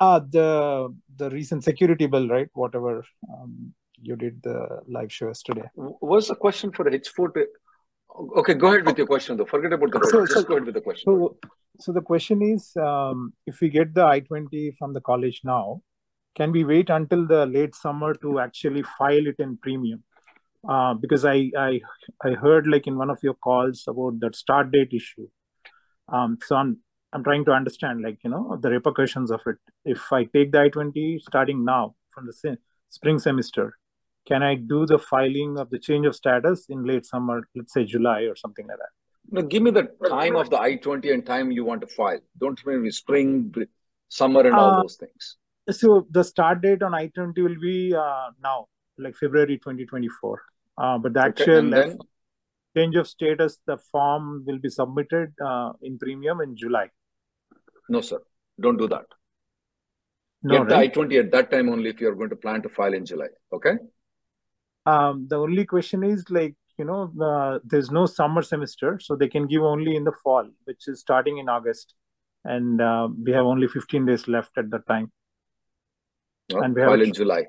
Uh, 0.00 0.20
the 0.30 0.94
the 1.16 1.30
recent 1.30 1.62
security 1.62 2.06
bill, 2.06 2.28
right? 2.28 2.48
Whatever 2.54 3.04
um, 3.32 3.74
you 4.00 4.16
did 4.16 4.42
the 4.42 4.80
live 4.88 5.12
show 5.12 5.28
yesterday. 5.28 5.68
W- 5.76 5.96
What's 6.00 6.28
the 6.28 6.34
question 6.34 6.72
for 6.72 6.84
H4 6.84 7.34
to? 7.34 7.46
Okay, 8.38 8.54
go 8.54 8.68
ahead 8.68 8.86
with 8.86 8.98
your 8.98 9.06
question 9.06 9.36
though. 9.36 9.44
Forget 9.44 9.72
about 9.74 9.92
the 9.92 10.08
So, 10.10 10.24
so, 10.26 10.42
go 10.42 10.54
ahead 10.54 10.66
with 10.66 10.74
the 10.74 10.80
question. 10.80 11.04
so, 11.04 11.36
so 11.78 11.92
the 11.92 12.00
question 12.00 12.42
is, 12.42 12.76
um, 12.76 13.32
if 13.46 13.60
we 13.60 13.68
get 13.68 13.94
the 13.94 14.04
I-20 14.04 14.76
from 14.76 14.94
the 14.94 15.00
college 15.00 15.42
now, 15.44 15.82
can 16.34 16.50
we 16.52 16.64
wait 16.64 16.90
until 16.90 17.26
the 17.26 17.46
late 17.46 17.74
summer 17.74 18.14
to 18.14 18.40
actually 18.40 18.82
file 18.98 19.26
it 19.26 19.36
in 19.38 19.58
premium? 19.58 20.02
Uh, 20.68 20.94
because 20.94 21.24
I, 21.24 21.50
I 21.56 21.80
I 22.22 22.32
heard 22.32 22.66
like 22.66 22.86
in 22.86 22.98
one 22.98 23.08
of 23.08 23.18
your 23.22 23.34
calls 23.34 23.84
about 23.88 24.20
that 24.20 24.36
start 24.36 24.70
date 24.70 24.92
issue. 24.92 25.28
Um, 26.08 26.38
so 26.46 26.56
I'm 26.56 26.78
I'm 27.12 27.24
trying 27.24 27.44
to 27.46 27.52
understand 27.52 28.02
like 28.02 28.18
you 28.22 28.30
know 28.30 28.58
the 28.60 28.70
repercussions 28.70 29.30
of 29.30 29.40
it. 29.46 29.56
If 29.84 30.12
I 30.12 30.24
take 30.24 30.52
the 30.52 30.60
I-20 30.62 31.20
starting 31.20 31.64
now 31.64 31.94
from 32.10 32.26
the 32.26 32.32
se- 32.32 32.58
spring 32.88 33.18
semester, 33.18 33.76
can 34.26 34.42
I 34.42 34.54
do 34.54 34.86
the 34.86 34.98
filing 34.98 35.58
of 35.58 35.70
the 35.70 35.78
change 35.78 36.06
of 36.06 36.14
status 36.14 36.66
in 36.68 36.84
late 36.84 37.06
summer, 37.06 37.48
let's 37.56 37.72
say 37.72 37.84
July 37.84 38.22
or 38.22 38.36
something 38.36 38.66
like 38.66 38.78
that? 38.78 38.92
No, 39.32 39.42
give 39.42 39.62
me 39.62 39.70
the 39.70 39.84
time 40.08 40.36
of 40.36 40.50
the 40.50 40.58
I-20 40.58 41.12
and 41.12 41.24
time 41.24 41.50
you 41.50 41.64
want 41.64 41.80
to 41.82 41.86
file. 41.86 42.20
Don't 42.38 42.58
tell 42.58 42.76
me 42.78 42.90
spring, 42.90 43.54
summer, 44.08 44.40
and 44.40 44.54
all 44.54 44.74
Uh, 44.74 44.82
those 44.82 44.96
things. 44.96 45.36
So 45.70 46.06
the 46.10 46.24
start 46.24 46.62
date 46.62 46.82
on 46.82 46.94
I-20 46.94 47.42
will 47.42 47.60
be 47.60 47.94
uh, 47.94 48.30
now, 48.42 48.66
like 48.98 49.16
February 49.16 49.58
2024. 49.58 50.42
Uh, 50.78 50.98
but 50.98 51.12
the 51.12 51.20
actual 51.20 51.70
then 51.70 51.98
change 52.76 52.96
of 52.96 53.06
status, 53.08 53.58
the 53.66 53.76
form 53.76 54.44
will 54.46 54.58
be 54.58 54.68
submitted 54.68 55.32
uh, 55.44 55.72
in 55.82 55.98
premium 55.98 56.40
in 56.40 56.56
July. 56.56 56.88
No, 57.90 58.00
sir, 58.00 58.20
don't 58.58 58.76
do 58.78 58.88
that. 58.88 59.06
No, 60.42 60.64
Get 60.64 60.68
the? 60.68 60.76
I-20 60.76 61.18
at 61.18 61.32
that 61.32 61.50
time 61.50 61.68
only 61.68 61.90
if 61.90 62.00
you're 62.00 62.14
going 62.14 62.30
to 62.30 62.36
plan 62.36 62.62
to 62.62 62.68
file 62.68 62.94
in 62.94 63.04
July. 63.04 63.26
Okay? 63.52 63.74
Um, 64.86 65.26
the 65.28 65.36
only 65.36 65.66
question 65.66 66.02
is 66.02 66.24
like, 66.30 66.54
you 66.78 66.84
know, 66.86 67.12
uh, 67.20 67.58
there's 67.62 67.90
no 67.90 68.06
summer 68.06 68.40
semester, 68.40 68.98
so 69.02 69.16
they 69.16 69.28
can 69.28 69.46
give 69.46 69.62
only 69.62 69.96
in 69.96 70.04
the 70.04 70.12
fall, 70.24 70.48
which 70.64 70.88
is 70.88 71.00
starting 71.00 71.38
in 71.38 71.48
August. 71.48 71.94
And 72.44 72.80
uh, 72.80 73.08
we 73.22 73.32
have 73.32 73.44
only 73.44 73.68
15 73.68 74.06
days 74.06 74.26
left 74.28 74.56
at 74.56 74.70
that 74.70 74.86
time. 74.86 75.12
No, 76.50 76.62
And 76.62 76.74
we 76.74 76.80
have 76.80 76.90
file 76.90 77.00
a 77.00 77.04
in 77.04 77.12
July. 77.12 77.44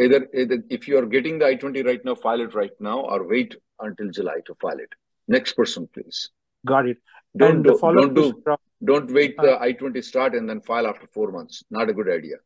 Either, 0.00 0.26
either 0.34 0.64
if 0.68 0.88
you 0.88 0.98
are 0.98 1.06
getting 1.06 1.38
the 1.38 1.46
I-20 1.46 1.86
right 1.86 2.04
now, 2.04 2.16
file 2.16 2.40
it 2.40 2.54
right 2.54 2.72
now 2.80 3.00
or 3.02 3.28
wait 3.28 3.54
until 3.78 4.10
July 4.10 4.40
to 4.46 4.54
file 4.60 4.78
it. 4.78 4.92
Next 5.28 5.52
person, 5.52 5.88
please. 5.94 6.30
got 6.66 6.88
it. 6.88 6.96
Don't 7.36 7.56
And 7.56 7.64
the 7.64 7.72
do, 7.72 7.78
follow-up 7.78 8.58
don't 8.82 9.06
do, 9.06 9.12
question, 9.14 9.34
Ra- 9.38 9.38
don't 9.38 9.38
wait 9.38 9.38
uh, 9.38 9.42
the 9.42 9.60
I-20 9.60 10.04
start 10.04 10.34
and 10.34 10.48
then 10.48 10.60
file 10.60 10.86
after 10.86 11.06
four 11.06 11.30
months. 11.30 11.62
Not 11.70 11.88
a 11.88 11.92
good 11.92 12.08
idea. 12.08 12.36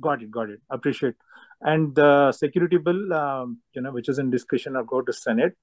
got 0.00 0.22
it, 0.22 0.30
got 0.30 0.50
it. 0.50 0.60
Appreciate. 0.70 1.14
And 1.60 1.94
the 1.94 2.32
security 2.32 2.78
bill, 2.78 3.12
um, 3.12 3.58
you 3.74 3.82
know, 3.82 3.92
which 3.92 4.08
is 4.08 4.18
in 4.18 4.30
discussion 4.30 4.76
or 4.76 4.84
go 4.84 5.02
to 5.02 5.12
Senate. 5.12 5.56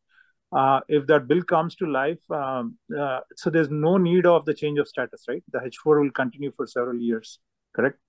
Uh, 0.52 0.80
if 0.88 1.06
that 1.08 1.28
bill 1.28 1.43
comes 1.43 1.75
to 1.75 1.86
life, 1.86 2.17
um, 2.32 2.78
uh, 2.97 3.19
so 3.36 3.52
there's 3.52 3.69
no 3.69 3.97
need 3.97 4.25
of 4.25 4.45
the 4.45 4.54
change 4.54 4.80
of 4.80 4.88
status, 4.88 5.25
right? 5.28 5.43
The 5.52 5.60
H4 5.60 6.02
will 6.02 6.12
continue 6.12 6.52
for 6.52 6.65
several 6.65 6.99
years, 6.99 7.39
correct? 7.75 7.99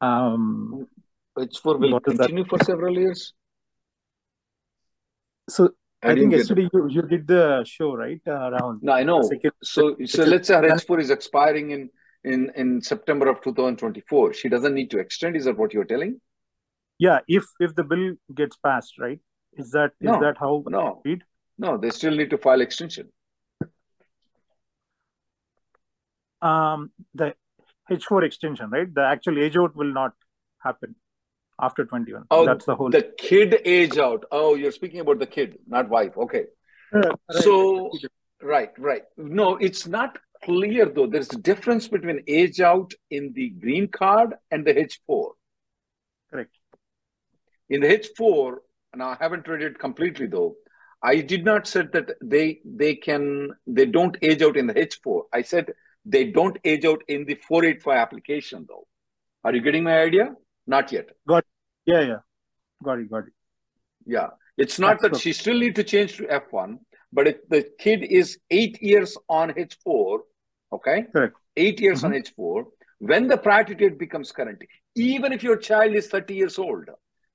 Um, 0.00 0.88
H4 1.38 1.78
will 1.78 1.92
what 1.92 2.02
is 2.08 2.18
that? 2.18 2.26
continue 2.26 2.44
for 2.44 2.58
several 2.64 2.98
years. 2.98 3.32
So 5.48 5.70
I 6.04 6.10
I 6.10 6.14
think 6.14 6.18
didn't 6.18 6.30
get 6.30 6.36
it. 6.36 6.38
yesterday 6.40 6.68
you, 6.72 6.88
you 6.88 7.02
did 7.02 7.26
the 7.26 7.64
show, 7.64 7.94
right? 7.94 8.20
Uh, 8.26 8.50
around 8.50 8.82
No, 8.82 8.92
I 8.92 9.04
know. 9.04 9.22
So, 9.62 9.96
so 10.04 10.24
let's 10.24 10.48
say 10.48 10.54
her 10.54 10.62
H4 10.62 11.00
is 11.00 11.10
expiring 11.10 11.70
in, 11.70 11.90
in, 12.24 12.50
in 12.56 12.80
September 12.80 13.28
of 13.28 13.40
2024. 13.42 14.34
She 14.34 14.48
doesn't 14.48 14.74
need 14.74 14.90
to 14.90 14.98
extend. 14.98 15.36
Is 15.36 15.44
that 15.44 15.56
what 15.56 15.72
you're 15.72 15.84
telling? 15.84 16.20
Yeah, 16.98 17.20
if 17.28 17.44
if 17.60 17.74
the 17.74 17.84
bill 17.84 18.14
gets 18.34 18.56
passed, 18.56 18.98
right? 18.98 19.20
Is 19.54 19.70
that 19.72 19.92
is 20.00 20.10
No, 20.10 20.20
that 20.20 20.36
how 20.38 20.64
no, 20.66 21.02
read? 21.04 21.22
no. 21.58 21.76
They 21.78 21.90
still 21.90 22.16
need 22.16 22.30
to 22.30 22.38
file 22.38 22.60
extension. 22.60 23.10
Um, 26.40 26.90
the 27.14 27.34
H4 27.90 28.24
extension, 28.24 28.70
right? 28.70 28.92
The 28.92 29.02
actual 29.04 29.38
age 29.38 29.56
out 29.56 29.76
will 29.76 29.92
not 29.92 30.12
happen 30.58 30.96
after 31.62 31.84
21. 31.84 32.24
Oh, 32.30 32.44
That's 32.44 32.66
the 32.66 32.74
whole. 32.74 32.90
the 32.90 33.10
kid 33.16 33.56
age 33.64 33.96
out. 33.96 34.24
Oh, 34.30 34.54
you're 34.56 34.72
speaking 34.72 35.00
about 35.00 35.20
the 35.20 35.26
kid, 35.26 35.58
not 35.66 35.88
wife. 35.88 36.18
Okay. 36.18 36.46
Uh, 36.92 36.98
right. 37.00 37.42
So, 37.42 37.90
right, 38.42 38.70
right. 38.78 39.02
No, 39.16 39.56
it's 39.56 39.86
not 39.86 40.18
clear 40.44 40.86
though. 40.86 41.06
There's 41.06 41.32
a 41.32 41.38
difference 41.38 41.88
between 41.88 42.24
age 42.26 42.60
out 42.60 42.92
in 43.10 43.32
the 43.32 43.50
green 43.50 43.88
card 43.88 44.34
and 44.50 44.66
the 44.66 44.74
H4. 44.74 45.28
Correct. 46.30 46.54
In 47.70 47.80
the 47.80 47.88
H4, 47.88 48.56
and 48.92 49.02
I 49.02 49.16
haven't 49.18 49.48
read 49.48 49.62
it 49.62 49.78
completely 49.78 50.26
though. 50.26 50.56
I 51.02 51.20
did 51.20 51.44
not 51.44 51.66
say 51.66 51.82
that 51.92 52.10
they 52.22 52.60
they 52.64 52.94
can 52.96 53.50
they 53.66 53.86
don't 53.86 54.16
age 54.20 54.42
out 54.42 54.56
in 54.56 54.66
the 54.66 54.74
H4. 54.74 55.22
I 55.32 55.42
said 55.42 55.72
they 56.04 56.24
don't 56.24 56.58
age 56.64 56.84
out 56.84 57.02
in 57.08 57.24
the 57.24 57.36
485 57.48 57.96
application 57.96 58.66
though. 58.68 58.86
Are 59.44 59.54
you 59.54 59.60
getting 59.62 59.84
my 59.84 60.00
idea? 60.00 60.34
Not 60.66 60.92
yet. 60.92 61.10
Got 61.28 61.44
yeah, 61.86 62.00
yeah. 62.00 62.16
Got 62.82 63.00
it, 63.00 63.10
got 63.10 63.24
it. 63.26 63.32
Yeah. 64.06 64.28
It's 64.56 64.78
not 64.78 64.88
That's 65.00 65.02
that 65.02 65.12
good. 65.12 65.20
she 65.20 65.32
still 65.32 65.58
need 65.58 65.74
to 65.76 65.84
change 65.84 66.16
to 66.18 66.24
F1, 66.24 66.78
but 67.12 67.26
if 67.26 67.48
the 67.48 67.68
kid 67.78 68.02
is 68.04 68.38
eight 68.50 68.80
years 68.82 69.16
on 69.28 69.50
H4, 69.50 70.18
okay? 70.72 71.04
Correct. 71.12 71.34
Eight 71.56 71.80
years 71.80 72.04
on 72.04 72.12
Mhm. 72.12 72.22
H4, 72.22 72.66
when 72.98 73.26
the 73.28 73.36
priority 73.36 73.74
date 73.74 73.98
becomes 73.98 74.30
current, 74.32 74.62
even 74.94 75.32
if 75.32 75.42
your 75.42 75.56
child 75.56 75.94
is 75.94 76.08
30 76.08 76.34
years 76.34 76.58
old, 76.58 76.88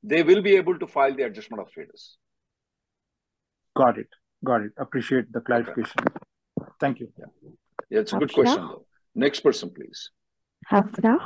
they 0.04 0.24
will 0.24 0.42
be 0.42 0.56
able 0.56 0.78
to 0.80 0.88
file 0.88 1.14
the 1.16 1.24
adjustment 1.24 1.62
of 1.62 1.70
status. 1.70 2.18
Got 3.76 3.98
it. 4.00 4.08
Got 4.44 4.62
it. 4.62 4.72
Appreciate 4.78 5.32
the 5.32 5.40
Okay. 5.40 5.46
clarification. 5.48 6.04
Thank 6.80 7.00
you. 7.00 7.12
Yeah, 7.18 7.26
yeah 7.90 8.00
it's 8.00 8.14
a 8.14 8.18
good 8.18 8.30
Hafsa? 8.30 8.36
question 8.42 8.68
though. 8.68 8.86
Next 9.16 9.40
person, 9.42 9.72
please. 9.74 10.12
Hafsa? 10.68 11.18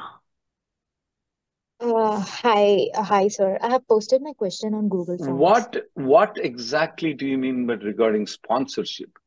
Uh, 1.82 2.22
hi, 2.22 2.88
uh, 2.94 3.04
hi, 3.04 3.28
sir. 3.28 3.58
I 3.62 3.70
have 3.72 3.86
posted 3.88 4.22
my 4.22 4.32
question 4.34 4.74
on 4.74 4.88
Google 4.88 5.18
Forms. 5.18 5.70
What 5.70 5.86
what 5.94 6.38
exactly 6.38 7.14
do 7.14 7.26
you 7.26 7.38
mean 7.38 7.66
by 7.66 7.76
regarding 7.76 8.28
sponsorship? 8.28 9.18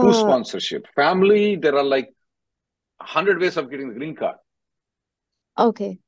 Who 0.00 0.12
Uh, 0.12 0.12
sponsorship? 0.12 0.86
Family, 0.96 1.54
there 1.56 1.76
are 1.76 1.84
like 1.84 2.06
100 2.98 3.40
ways 3.40 3.56
of 3.56 3.70
getting 3.70 3.88
the 3.88 3.94
green 3.94 4.16
card. 4.16 4.36
okay. 5.58 5.98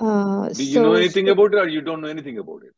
Uh, 0.00 0.50
Do 0.56 0.64
you 0.64 0.80
know 0.80 0.94
anything 0.94 1.28
so 1.28 1.34
about 1.34 1.52
it 1.52 1.58
or 1.58 1.68
you 1.68 1.82
don't 1.82 2.00
know 2.00 2.08
anything 2.08 2.38
about 2.38 2.62
it? 2.64 2.74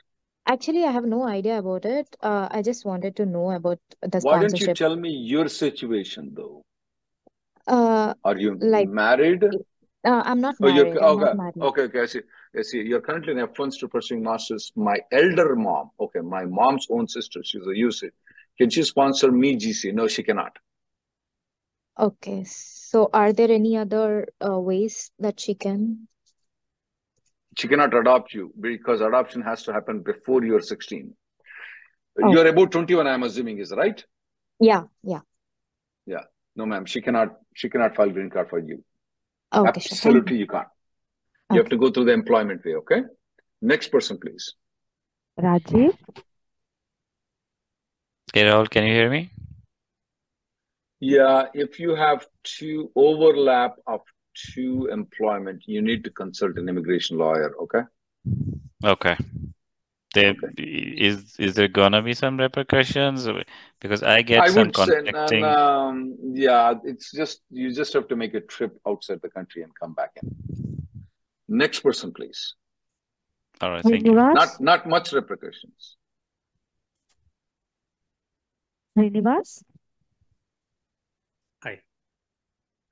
actually, 0.46 0.84
I 0.84 0.90
have 0.90 1.04
no 1.04 1.24
idea 1.26 1.58
about 1.58 1.84
it. 1.84 2.16
Uh, 2.22 2.48
I 2.50 2.62
just 2.62 2.84
wanted 2.86 3.16
to 3.16 3.26
know 3.26 3.50
about 3.50 3.78
the 4.02 4.20
Why 4.20 4.38
don't 4.38 4.58
you 4.58 4.68
tell 4.68 4.96
me 4.96 5.10
your 5.10 5.48
situation 5.48 6.32
though? 6.34 6.64
Uh, 7.66 8.14
Are 8.24 8.36
you 8.36 8.60
like, 8.60 8.90
married? 8.92 9.44
Uh, 10.04 10.22
I'm 10.24 10.40
not 10.40 10.56
Oh, 10.60 10.72
married. 10.72 10.96
I'm 10.98 11.04
okay. 11.04 11.24
not 11.24 11.36
married. 11.36 11.54
Okay, 11.60 11.82
okay. 11.82 12.00
I 12.02 12.06
see. 12.06 12.20
I 12.58 12.62
see. 12.62 12.82
You're 12.82 13.00
currently 13.00 13.32
in 13.32 13.38
F1 13.38 13.78
to 13.80 13.88
pursuing 13.88 14.22
masters. 14.22 14.72
My 14.76 14.96
elder 15.12 15.56
mom, 15.56 15.90
okay, 15.98 16.20
my 16.20 16.44
mom's 16.44 16.86
own 16.90 17.08
sister, 17.08 17.40
she's 17.42 17.62
a 17.62 17.70
UC. 17.70 18.10
Can 18.58 18.70
she 18.70 18.82
sponsor 18.82 19.32
me 19.32 19.56
GC? 19.56 19.92
No, 19.94 20.06
she 20.08 20.22
cannot. 20.22 20.56
Okay. 21.98 22.44
So 22.44 23.10
are 23.12 23.32
there 23.32 23.50
any 23.50 23.76
other 23.76 24.26
uh, 24.44 24.58
ways 24.58 25.10
that 25.18 25.40
she 25.40 25.54
can? 25.54 26.08
She 27.56 27.68
cannot 27.68 27.94
adopt 27.94 28.34
you 28.34 28.52
because 28.60 29.00
adoption 29.00 29.42
has 29.42 29.62
to 29.64 29.72
happen 29.72 30.00
before 30.00 30.44
you're 30.44 30.60
16. 30.60 31.14
Oh, 32.22 32.32
You're 32.32 32.46
about 32.46 32.70
21, 32.72 33.06
I'm 33.06 33.22
assuming, 33.24 33.58
is 33.58 33.72
right? 33.76 34.04
yeah, 34.60 34.84
yeah. 35.02 35.20
Yeah. 36.06 36.22
No, 36.56 36.66
ma'am. 36.66 36.84
She 36.84 37.00
cannot. 37.00 37.36
She 37.54 37.68
cannot 37.68 37.96
file 37.96 38.10
green 38.10 38.30
card 38.30 38.48
for 38.50 38.58
you. 38.60 38.84
Okay, 39.54 39.68
Absolutely, 39.68 40.34
you. 40.34 40.40
you 40.40 40.46
can't. 40.46 40.68
You 41.52 41.58
have 41.58 41.68
to 41.68 41.76
go 41.76 41.90
through 41.90 42.06
the 42.06 42.12
employment 42.12 42.64
way. 42.64 42.74
Okay. 42.74 43.02
Next 43.62 43.88
person, 43.88 44.18
please. 44.18 44.54
Rajiv? 45.38 45.96
Hey 48.32 48.42
Rahul, 48.42 48.68
can 48.68 48.84
you 48.84 48.92
hear 48.92 49.10
me? 49.10 49.30
Yeah, 51.00 51.44
if 51.54 51.78
you 51.78 51.94
have 51.94 52.26
two 52.42 52.90
overlap 52.96 53.76
of 53.86 54.00
two 54.34 54.88
employment, 54.90 55.62
you 55.66 55.82
need 55.82 56.02
to 56.04 56.10
consult 56.10 56.56
an 56.56 56.68
immigration 56.68 57.18
lawyer. 57.18 57.54
Okay. 57.62 57.82
Okay. 58.84 59.16
There 60.14 60.30
Okay. 60.30 60.54
is 60.56 61.34
is 61.38 61.54
there 61.54 61.68
gonna 61.68 62.00
be 62.02 62.14
some 62.14 62.38
repercussions? 62.38 63.26
Because 63.80 64.02
I 64.02 64.22
get 64.22 64.44
I 64.44 64.48
some 64.50 64.66
would 64.66 64.76
say, 64.76 64.98
and, 65.14 65.44
um, 65.44 66.16
yeah, 66.34 66.74
it's 66.84 67.10
just 67.12 67.42
you 67.50 67.74
just 67.74 67.92
have 67.92 68.08
to 68.08 68.16
make 68.16 68.34
a 68.34 68.40
trip 68.40 68.78
outside 68.86 69.20
the 69.22 69.28
country 69.28 69.62
and 69.62 69.72
come 69.78 69.92
back 69.92 70.12
in. 70.16 70.22
Next 71.48 71.80
person, 71.80 72.12
please. 72.12 72.54
All 73.60 73.70
right, 73.70 73.82
thank 73.82 74.06
you. 74.06 74.14
Not 74.14 74.60
not 74.60 74.88
much 74.88 75.12
repercussions. 75.12 75.96
Srinivas? 78.96 79.64
Hi. 81.64 81.80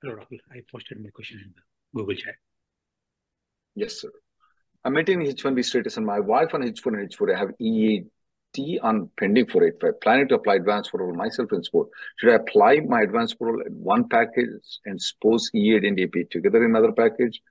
Hello, 0.01 0.15
Rahul. 0.15 0.39
I 0.51 0.59
posted 0.69 1.01
my 1.01 1.09
question 1.09 1.39
in 1.39 1.53
the 1.55 1.61
Google 1.97 2.15
chat. 2.15 2.35
Yes, 3.75 4.01
sir. 4.01 4.11
I'm 4.85 4.93
maintaining 4.93 5.27
H1B 5.27 5.63
status 5.63 5.97
and 5.97 6.05
my 6.05 6.19
wife 6.19 6.53
on 6.53 6.61
H4 6.61 6.87
and 6.99 7.09
H4. 7.09 7.35
I 7.35 7.39
have 7.39 7.51
EAD 7.59 8.79
on 8.81 9.09
pending 9.17 9.47
485. 9.47 10.01
Planning 10.01 10.27
to 10.29 10.35
apply 10.35 10.55
advance 10.55 10.89
parole 10.89 11.13
myself 11.15 11.53
in 11.53 11.63
sport. 11.63 11.87
Should 12.17 12.31
I 12.31 12.35
apply 12.35 12.81
my 12.81 13.01
advance 13.01 13.33
parole 13.33 13.61
in 13.65 13.73
one 13.73 14.09
package 14.09 14.79
and 14.85 15.01
suppose 15.01 15.49
EAD 15.53 15.85
and 15.85 15.99
AP 15.99 16.29
together 16.29 16.63
in 16.63 16.71
another 16.71 16.91
package? 16.91 17.41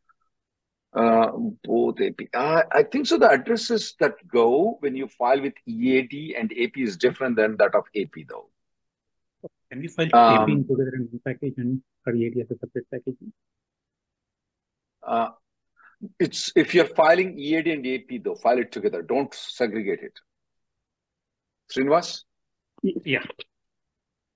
Uh, 0.95 1.31
both 1.65 1.99
AP. 2.03 2.29
Uh, 2.35 2.65
I 2.71 2.83
think 2.83 3.07
so. 3.07 3.17
The 3.17 3.31
addresses 3.31 3.95
that 3.99 4.15
go 4.29 4.77
when 4.81 4.95
you 4.95 5.09
file 5.09 5.41
with 5.41 5.55
EAD 5.67 6.35
and 6.39 6.53
AP 6.53 6.77
is 6.77 6.99
different 6.99 7.37
than 7.37 7.57
that 7.57 7.75
of 7.75 7.85
AP, 7.97 8.13
though. 8.29 8.51
Can 9.71 9.81
we 9.81 9.89
file 9.89 10.05
AP 10.09 10.13
Um, 10.13 10.65
together 10.69 10.93
in 10.97 11.09
one 11.11 11.21
package 11.25 11.55
and 11.57 11.81
EAD 12.07 12.43
as 12.43 12.51
a 12.51 12.59
separate 12.59 12.87
package? 12.91 13.17
uh, 15.03 15.31
it's 16.19 16.53
if 16.57 16.75
you're 16.75 16.87
filing 16.87 17.39
EAD 17.39 17.67
and 17.69 17.87
AP, 17.87 18.23
though, 18.25 18.35
file 18.35 18.59
it 18.59 18.73
together. 18.73 19.03
Don't 19.03 19.33
segregate 19.35 20.01
it. 20.03 20.19
Srinivas? 21.73 22.25
Yeah. 22.83 23.23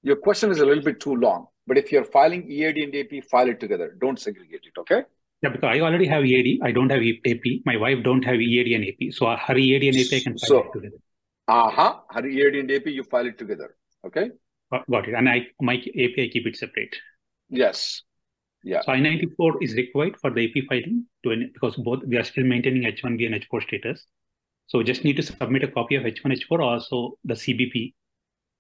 Your 0.03 0.17
question 0.17 0.51
is 0.51 0.61
a 0.61 0.67
little 0.67 0.85
bit 0.85 1.01
too 1.01 1.17
long, 1.17 1.47
but 1.67 1.77
if 1.79 1.91
you're 1.91 2.05
filing 2.05 2.49
EAD 2.51 2.77
and 2.79 2.95
AP, 2.95 3.25
file 3.31 3.49
it 3.49 3.59
together. 3.61 3.97
Don't 4.01 4.19
segregate 4.21 4.61
it, 4.65 4.79
okay? 4.81 5.03
Yeah, 5.43 5.51
because 5.51 5.69
I 5.77 5.81
already 5.81 6.07
have 6.07 6.25
EAD. 6.25 6.61
I 6.63 6.71
don't 6.73 6.91
have 6.91 7.01
AP. 7.03 7.43
My 7.67 7.77
wife 7.77 8.03
don't 8.05 8.25
have 8.25 8.37
EAD 8.41 8.73
and 8.75 8.85
AP. 8.85 9.13
So 9.13 9.27
her 9.37 9.57
EAD 9.57 9.83
and 9.89 9.97
AP 9.97 10.13
I 10.13 10.21
can 10.21 10.39
file 10.39 10.49
So, 10.49 10.59
it 10.61 10.73
together. 10.73 10.97
uh-huh, 11.49 11.95
her 12.11 12.27
EAD 12.27 12.55
and 12.61 12.71
AP, 12.71 12.87
you 12.87 13.03
file 13.03 13.27
it 13.27 13.37
together. 13.39 13.77
Okay? 14.07 14.31
Got 14.73 14.89
got 14.91 15.09
it. 15.09 15.15
And 15.15 15.29
I 15.29 15.47
my 15.61 15.75
AP 15.75 16.15
I 16.19 16.29
keep 16.33 16.47
it 16.47 16.57
separate. 16.57 16.95
Yes. 17.49 18.03
Yeah. 18.67 18.81
So 18.83 18.91
I-94 18.93 19.63
is 19.63 19.75
required 19.75 20.17
for 20.21 20.31
the 20.33 20.45
AP 20.45 20.65
filing 20.69 21.07
to 21.23 21.31
en- 21.31 21.51
because 21.55 21.77
both 21.77 22.03
we 22.05 22.17
are 22.17 22.25
still 22.25 22.43
maintaining 22.45 22.83
H1B 22.83 23.25
and 23.27 23.35
H4 23.37 23.63
status. 23.63 24.07
So 24.67 24.83
just 24.83 25.05
need 25.05 25.17
to 25.19 25.23
submit 25.23 25.63
a 25.63 25.69
copy 25.69 25.95
of 25.95 26.03
H1, 26.03 26.33
H4, 26.41 26.59
also 26.61 27.17
the 27.25 27.35
CBP. 27.35 27.95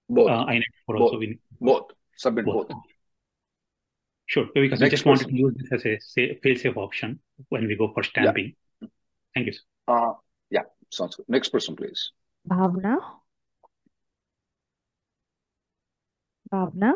Both. 0.08 0.30
Uh, 0.30 0.44
I-94 0.44 0.62
Both. 0.86 1.00
also 1.00 1.18
we 1.18 1.26
need. 1.26 1.40
Both. 1.60 1.90
Submit 2.16 2.44
both. 2.44 2.68
both. 2.68 2.78
Sure, 4.26 4.46
because 4.54 4.78
we 4.78 4.84
Next 4.84 4.90
just 4.92 5.06
wanted 5.06 5.26
to 5.28 5.34
use 5.36 5.54
this 5.58 5.72
as 5.72 5.86
a 5.86 5.98
sa- 5.98 6.34
fail-safe 6.42 6.76
option 6.76 7.18
when 7.48 7.66
we 7.66 7.74
go 7.74 7.92
for 7.92 8.04
stamping. 8.04 8.54
Yeah. 8.80 8.88
Thank 9.34 9.46
you. 9.48 9.52
sir. 9.54 9.62
Uh, 9.88 10.12
yeah, 10.50 10.62
sounds 10.90 11.16
good. 11.16 11.26
Next 11.28 11.48
person, 11.48 11.74
please. 11.74 12.12
Bhavna? 12.48 12.98
Bhavna? 16.52 16.92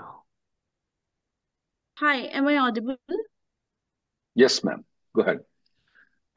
Hi, 2.01 2.17
am 2.39 2.49
I 2.49 2.57
audible? 2.57 2.97
Yes, 4.35 4.65
ma'am. 4.65 4.85
Go 5.15 5.23
ahead. 5.23 5.41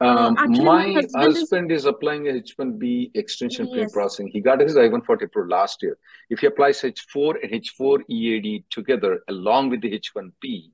Uh, 0.00 0.28
Um, 0.28 0.36
actually, 0.38 0.64
my 0.64 0.86
my 0.86 0.92
husband 0.94 1.26
is 1.32 1.38
husband 1.38 1.72
is 1.72 1.84
applying 1.86 2.28
a 2.28 2.32
H1B 2.32 3.10
extension 3.14 3.66
yes. 3.68 3.74
pre-processing. 3.74 4.28
He 4.28 4.40
got 4.40 4.60
his 4.60 4.76
I-140 4.76 5.22
approved 5.22 5.50
last 5.50 5.82
year. 5.82 5.96
If 6.28 6.40
he 6.40 6.46
applies 6.48 6.82
H4 6.82 7.36
and 7.42 7.52
H4 7.52 8.02
EAD 8.08 8.64
together 8.70 9.20
along 9.28 9.70
with 9.70 9.80
the 9.80 9.98
H1B, 9.98 10.70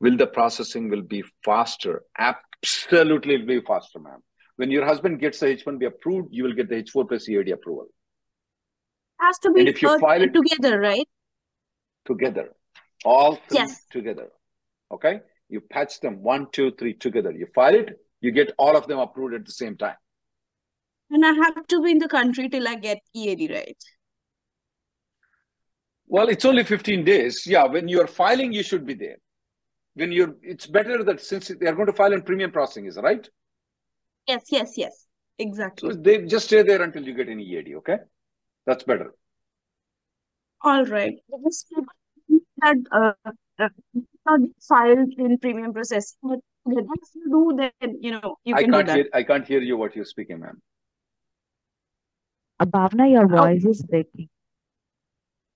will 0.00 0.16
the 0.16 0.26
processing 0.26 0.88
will 0.88 1.02
be 1.02 1.22
faster? 1.44 2.02
Absolutely, 2.18 3.34
it'll 3.34 3.46
be 3.46 3.60
faster, 3.60 4.00
ma'am. 4.00 4.22
When 4.56 4.70
your 4.70 4.84
husband 4.86 5.20
gets 5.20 5.40
the 5.40 5.46
H1B 5.56 5.86
approved, 5.86 6.28
you 6.32 6.44
will 6.44 6.54
get 6.54 6.68
the 6.68 6.82
H4 6.82 7.08
plus 7.08 7.28
EAD 7.28 7.50
approval. 7.50 7.86
Has 9.20 9.38
to 9.40 9.48
And 9.48 9.56
be 9.56 9.68
if 9.68 9.82
you 9.82 9.98
file 10.00 10.22
it 10.22 10.34
together, 10.34 10.80
right? 10.80 11.06
together, 12.06 12.50
all 13.04 13.36
three 13.48 13.58
Yes. 13.58 13.84
together, 13.90 14.28
okay? 14.92 15.20
You 15.48 15.60
patch 15.60 16.00
them 16.00 16.22
one, 16.22 16.48
two, 16.52 16.72
three 16.78 16.94
together. 16.94 17.32
You 17.32 17.46
file 17.54 17.74
it, 17.74 17.98
you 18.20 18.30
get 18.30 18.52
all 18.58 18.76
of 18.76 18.86
them 18.86 18.98
approved 18.98 19.34
at 19.34 19.46
the 19.46 19.52
same 19.52 19.76
time. 19.76 19.96
And 21.10 21.24
I 21.26 21.32
have 21.32 21.66
to 21.66 21.82
be 21.82 21.90
in 21.90 21.98
the 21.98 22.08
country 22.08 22.48
till 22.48 22.68
I 22.68 22.76
get 22.76 22.98
EAD, 23.14 23.50
right? 23.50 23.76
Well, 26.06 26.28
it's 26.28 26.44
only 26.44 26.64
15 26.64 27.04
days. 27.04 27.46
Yeah, 27.46 27.64
when 27.66 27.88
you're 27.88 28.06
filing, 28.06 28.52
you 28.52 28.62
should 28.62 28.84
be 28.86 28.94
there. 28.94 29.16
When 29.94 30.12
you're, 30.12 30.36
it's 30.42 30.66
better 30.66 31.02
that 31.04 31.20
since 31.20 31.48
they're 31.60 31.74
going 31.74 31.86
to 31.86 31.92
file 31.92 32.12
in 32.12 32.22
premium 32.22 32.52
processing, 32.52 32.86
is 32.86 32.96
right? 32.96 33.28
Yes, 34.26 34.44
yes, 34.50 34.74
yes. 34.76 34.92
So 34.92 35.06
Exactly. 35.38 35.96
they 35.96 36.26
just 36.26 36.46
stay 36.46 36.62
there 36.62 36.82
until 36.82 37.02
you 37.02 37.14
get 37.14 37.28
an 37.28 37.40
EAD, 37.40 37.74
okay? 37.76 37.96
That's 38.66 38.84
better. 38.84 39.14
All 40.62 40.84
right. 40.84 41.18
Just 42.62 42.84
that 42.92 43.14
uh, 43.26 43.30
uh, 43.58 43.68
not 44.26 44.40
filed 44.60 45.12
in 45.18 45.38
premium 45.38 45.72
processing, 45.72 46.18
but 46.22 46.40
together 46.68 46.86
if 47.02 47.08
you 47.14 47.30
do, 47.30 47.70
then 47.80 47.98
you 48.00 48.10
know 48.12 48.36
you 48.44 48.54
I 48.54 48.62
can 48.62 48.70
do 48.70 48.76
can't 48.76 48.86
that. 48.86 48.96
hear, 48.96 49.08
I 49.14 49.22
can't 49.22 49.46
hear 49.46 49.60
you 49.60 49.76
what 49.76 49.96
you're 49.96 50.04
speaking, 50.04 50.40
ma'am. 50.40 50.60
Uh, 52.58 52.66
Bhavna, 52.66 53.10
your 53.10 53.24
Oh, 53.24 53.42
voice 53.44 53.64
is 53.64 53.82
breaking. 53.82 54.28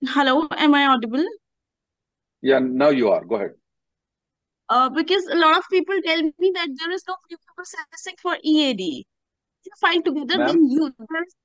hello, 0.07 0.47
am 0.51 0.73
I 0.73 0.87
audible? 0.87 1.25
Yeah, 2.41 2.59
now 2.59 2.89
you 2.89 3.09
are. 3.09 3.23
Go 3.25 3.35
ahead. 3.35 3.51
Uh, 4.69 4.89
because 4.89 5.25
a 5.27 5.35
lot 5.35 5.57
of 5.57 5.63
people 5.71 5.95
tell 6.03 6.21
me 6.23 6.51
that 6.55 6.69
there 6.79 6.91
is 6.91 7.03
no 7.07 7.15
premium 7.27 7.39
processing 7.55 8.15
for 8.21 8.37
EAD. 8.43 8.81
If 8.81 9.65
you 9.65 9.71
file 9.79 10.01
together, 10.01 10.37
then 10.45 10.69
you 10.69 10.91
there's 10.97 11.35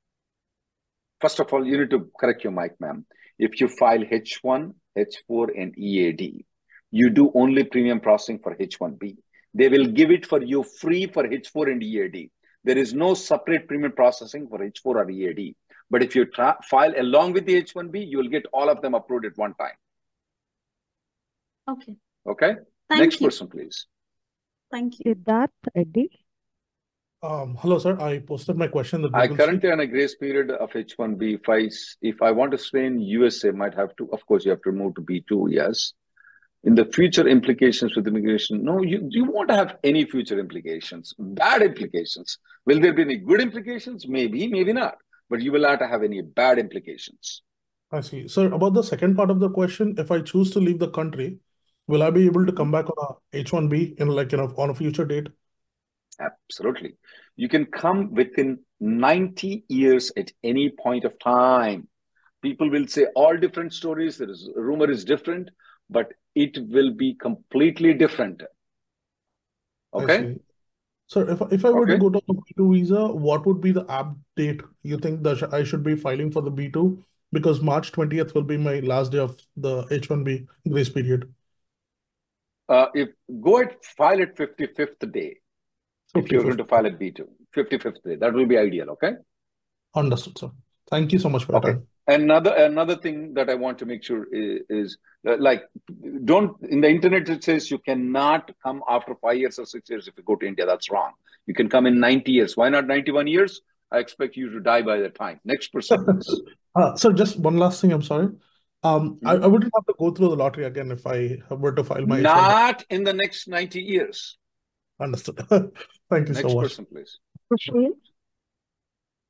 first 1.20 1.40
of 1.40 1.52
all, 1.52 1.66
you 1.66 1.78
need 1.78 1.90
to 1.90 2.10
correct 2.18 2.44
your 2.44 2.52
mic, 2.52 2.80
ma'am. 2.80 3.06
If 3.38 3.60
you 3.60 3.68
file 3.68 4.00
H1, 4.00 4.74
H4, 4.98 5.48
and 5.56 5.78
EAD, 5.78 6.44
you 6.90 7.10
do 7.10 7.30
only 7.34 7.64
premium 7.64 8.00
processing 8.00 8.38
for 8.42 8.54
H1B. 8.56 9.16
They 9.54 9.68
will 9.68 9.86
give 9.86 10.10
it 10.10 10.26
for 10.26 10.42
you 10.42 10.62
free 10.62 11.06
for 11.06 11.24
H4 11.24 11.72
and 11.72 11.82
EAD. 11.82 12.30
There 12.64 12.78
is 12.78 12.92
no 12.94 13.14
separate 13.14 13.66
premium 13.66 13.92
processing 13.92 14.48
for 14.48 14.58
H4 14.58 14.84
or 14.84 15.10
EAD. 15.10 15.56
But 15.90 16.02
if 16.02 16.14
you 16.14 16.26
tra- 16.26 16.58
file 16.68 16.92
along 16.96 17.32
with 17.32 17.46
the 17.46 17.60
H1B, 17.62 18.08
you 18.08 18.18
will 18.18 18.28
get 18.28 18.46
all 18.52 18.68
of 18.68 18.80
them 18.82 18.94
approved 18.94 19.24
at 19.26 19.36
one 19.36 19.54
time. 19.54 19.76
okay. 21.68 21.96
Okay? 22.26 22.54
Thank 22.88 23.00
Next 23.00 23.20
you. 23.20 23.26
person, 23.26 23.48
please. 23.48 23.86
Thank 24.70 24.94
you. 25.00 25.14
Siddharth 25.14 25.48
Reddy? 25.74 26.10
Um, 27.22 27.54
hello, 27.60 27.78
sir. 27.78 28.00
I 28.00 28.18
posted 28.20 28.56
my 28.56 28.66
question 28.66 29.06
I 29.12 29.28
Sheet. 29.28 29.36
currently 29.36 29.70
on 29.70 29.80
a 29.80 29.86
grace 29.86 30.14
period 30.14 30.50
of 30.50 30.70
H1B. 30.70 31.34
If 31.34 31.48
I, 31.50 31.68
if 32.00 32.22
I 32.22 32.30
want 32.30 32.52
to 32.52 32.58
stay 32.58 32.86
in 32.86 32.98
USA, 32.98 33.50
might 33.50 33.74
have 33.74 33.94
to, 33.96 34.08
of 34.12 34.24
course, 34.24 34.46
you 34.46 34.52
have 34.52 34.62
to 34.62 34.72
move 34.72 34.94
to 34.94 35.02
B2, 35.02 35.52
yes. 35.52 35.92
In 36.64 36.74
the 36.74 36.86
future 36.86 37.28
implications 37.28 37.94
with 37.94 38.06
immigration, 38.06 38.64
no, 38.64 38.82
you, 38.82 39.06
you 39.10 39.24
won't 39.24 39.50
have 39.50 39.76
any 39.84 40.06
future 40.06 40.38
implications, 40.38 41.14
bad 41.18 41.60
implications. 41.60 42.38
Will 42.64 42.80
there 42.80 42.94
be 42.94 43.02
any 43.02 43.16
good 43.16 43.40
implications? 43.42 44.08
Maybe, 44.08 44.46
maybe 44.48 44.72
not. 44.72 44.96
But 45.28 45.42
you 45.42 45.52
will 45.52 45.62
not 45.62 45.80
have 45.80 46.02
any 46.02 46.22
bad 46.22 46.58
implications. 46.58 47.42
I 47.92 48.00
see. 48.00 48.28
Sir, 48.28 48.50
about 48.52 48.72
the 48.72 48.82
second 48.82 49.16
part 49.16 49.30
of 49.30 49.40
the 49.40 49.50
question, 49.50 49.94
if 49.98 50.10
I 50.10 50.22
choose 50.22 50.50
to 50.52 50.58
leave 50.58 50.78
the 50.78 50.90
country, 50.90 51.38
will 51.86 52.02
I 52.02 52.08
be 52.08 52.24
able 52.24 52.46
to 52.46 52.52
come 52.52 52.70
back 52.70 52.86
on 52.88 53.16
a 53.34 53.44
H1B 53.44 54.00
in 54.00 54.08
like, 54.08 54.32
you 54.32 54.38
know, 54.38 54.54
on 54.56 54.70
a 54.70 54.74
future 54.74 55.04
date? 55.04 55.28
Absolutely. 56.20 56.94
You 57.36 57.48
can 57.48 57.66
come 57.66 58.12
within 58.12 58.58
90 58.80 59.64
years 59.68 60.12
at 60.16 60.30
any 60.44 60.70
point 60.70 61.04
of 61.04 61.18
time. 61.18 61.88
People 62.42 62.70
will 62.70 62.86
say 62.86 63.06
all 63.14 63.36
different 63.36 63.72
stories. 63.72 64.18
There 64.18 64.30
is 64.30 64.50
rumor 64.54 64.90
is 64.90 65.04
different, 65.04 65.50
but 65.88 66.12
it 66.34 66.56
will 66.68 66.92
be 66.92 67.14
completely 67.14 67.94
different. 67.94 68.42
Okay? 69.94 70.36
Sir, 71.06 71.28
if 71.28 71.40
if 71.52 71.64
I 71.64 71.70
were 71.70 71.86
to 71.86 71.98
go 71.98 72.08
to 72.08 72.18
a 72.18 72.34
B2 72.34 72.72
visa, 72.72 73.06
what 73.08 73.44
would 73.44 73.60
be 73.60 73.72
the 73.72 73.84
app 73.90 74.14
date 74.36 74.62
you 74.82 74.96
think 74.96 75.24
that 75.24 75.52
I 75.52 75.64
should 75.64 75.82
be 75.82 75.96
filing 75.96 76.30
for 76.30 76.40
the 76.40 76.52
B2? 76.52 77.02
Because 77.32 77.60
March 77.60 77.90
20th 77.92 78.34
will 78.34 78.44
be 78.44 78.56
my 78.56 78.78
last 78.80 79.12
day 79.12 79.18
of 79.18 79.36
the 79.56 79.82
H1B 79.86 80.46
grace 80.68 80.88
period. 80.88 81.32
Uh, 82.68 82.86
if 82.94 83.08
go 83.40 83.58
at 83.58 83.84
file 83.84 84.22
at 84.22 84.36
55th 84.36 85.12
day, 85.12 85.39
if 86.14 86.30
you're 86.30 86.42
going 86.42 86.56
to 86.56 86.64
file 86.64 86.86
at 86.86 86.98
B2, 86.98 87.26
55th 87.56 88.02
day, 88.04 88.16
that 88.16 88.32
will 88.32 88.46
be 88.46 88.58
ideal. 88.58 88.90
Okay? 88.90 89.12
Understood, 89.94 90.38
sir. 90.38 90.50
Thank 90.90 91.12
you 91.12 91.18
so 91.18 91.28
much 91.28 91.44
for 91.44 91.56
Okay. 91.56 91.72
time. 91.72 91.86
Another 92.06 92.52
another 92.52 92.96
thing 92.96 93.34
that 93.34 93.48
I 93.48 93.54
want 93.54 93.78
to 93.78 93.86
make 93.86 94.02
sure 94.02 94.26
is, 94.32 94.62
is 94.68 94.98
that, 95.22 95.40
like 95.40 95.62
don't 96.24 96.56
in 96.68 96.80
the 96.80 96.88
internet 96.88 97.28
it 97.28 97.44
says 97.44 97.70
you 97.70 97.78
cannot 97.78 98.50
come 98.62 98.82
after 98.88 99.14
five 99.14 99.36
years 99.36 99.58
or 99.60 99.66
six 99.66 99.88
years 99.88 100.08
if 100.08 100.14
you 100.16 100.24
go 100.24 100.34
to 100.36 100.46
India. 100.46 100.66
That's 100.66 100.90
wrong. 100.90 101.12
You 101.46 101.54
can 101.54 101.68
come 101.68 101.86
in 101.86 102.00
90 102.00 102.32
years. 102.32 102.56
Why 102.56 102.68
not 102.68 102.86
91 102.88 103.28
years? 103.28 103.60
I 103.92 103.98
expect 103.98 104.36
you 104.36 104.50
to 104.50 104.60
die 104.60 104.82
by 104.82 104.98
that 104.98 105.14
time. 105.14 105.40
Next 105.44 105.68
person. 105.68 106.06
Uh, 106.72 106.94
sir, 106.94 107.12
just 107.12 107.36
one 107.36 107.56
last 107.56 107.80
thing, 107.80 107.92
I'm 107.92 108.00
sorry. 108.00 108.28
Um, 108.84 109.18
I, 109.24 109.34
Hmm? 109.34 109.42
I 109.42 109.46
wouldn't 109.48 109.72
have 109.74 109.84
to 109.86 109.94
go 109.98 110.12
through 110.12 110.28
the 110.28 110.36
lottery 110.36 110.64
again 110.66 110.92
if 110.92 111.04
I 111.04 111.38
were 111.50 111.72
to 111.72 111.82
file 111.82 112.06
my 112.06 112.20
H1B. 112.20 112.22
Not 112.22 112.84
in 112.90 113.02
the 113.02 113.12
next 113.12 113.48
90 113.48 113.82
years. 113.82 114.36
Understood. 115.00 115.38
Thank 116.10 116.28
you 116.28 116.34
so 116.34 116.42
much. 116.42 116.44
Next 116.44 116.54
much. 116.54 116.62
person, 116.62 116.86
please. 116.86 117.18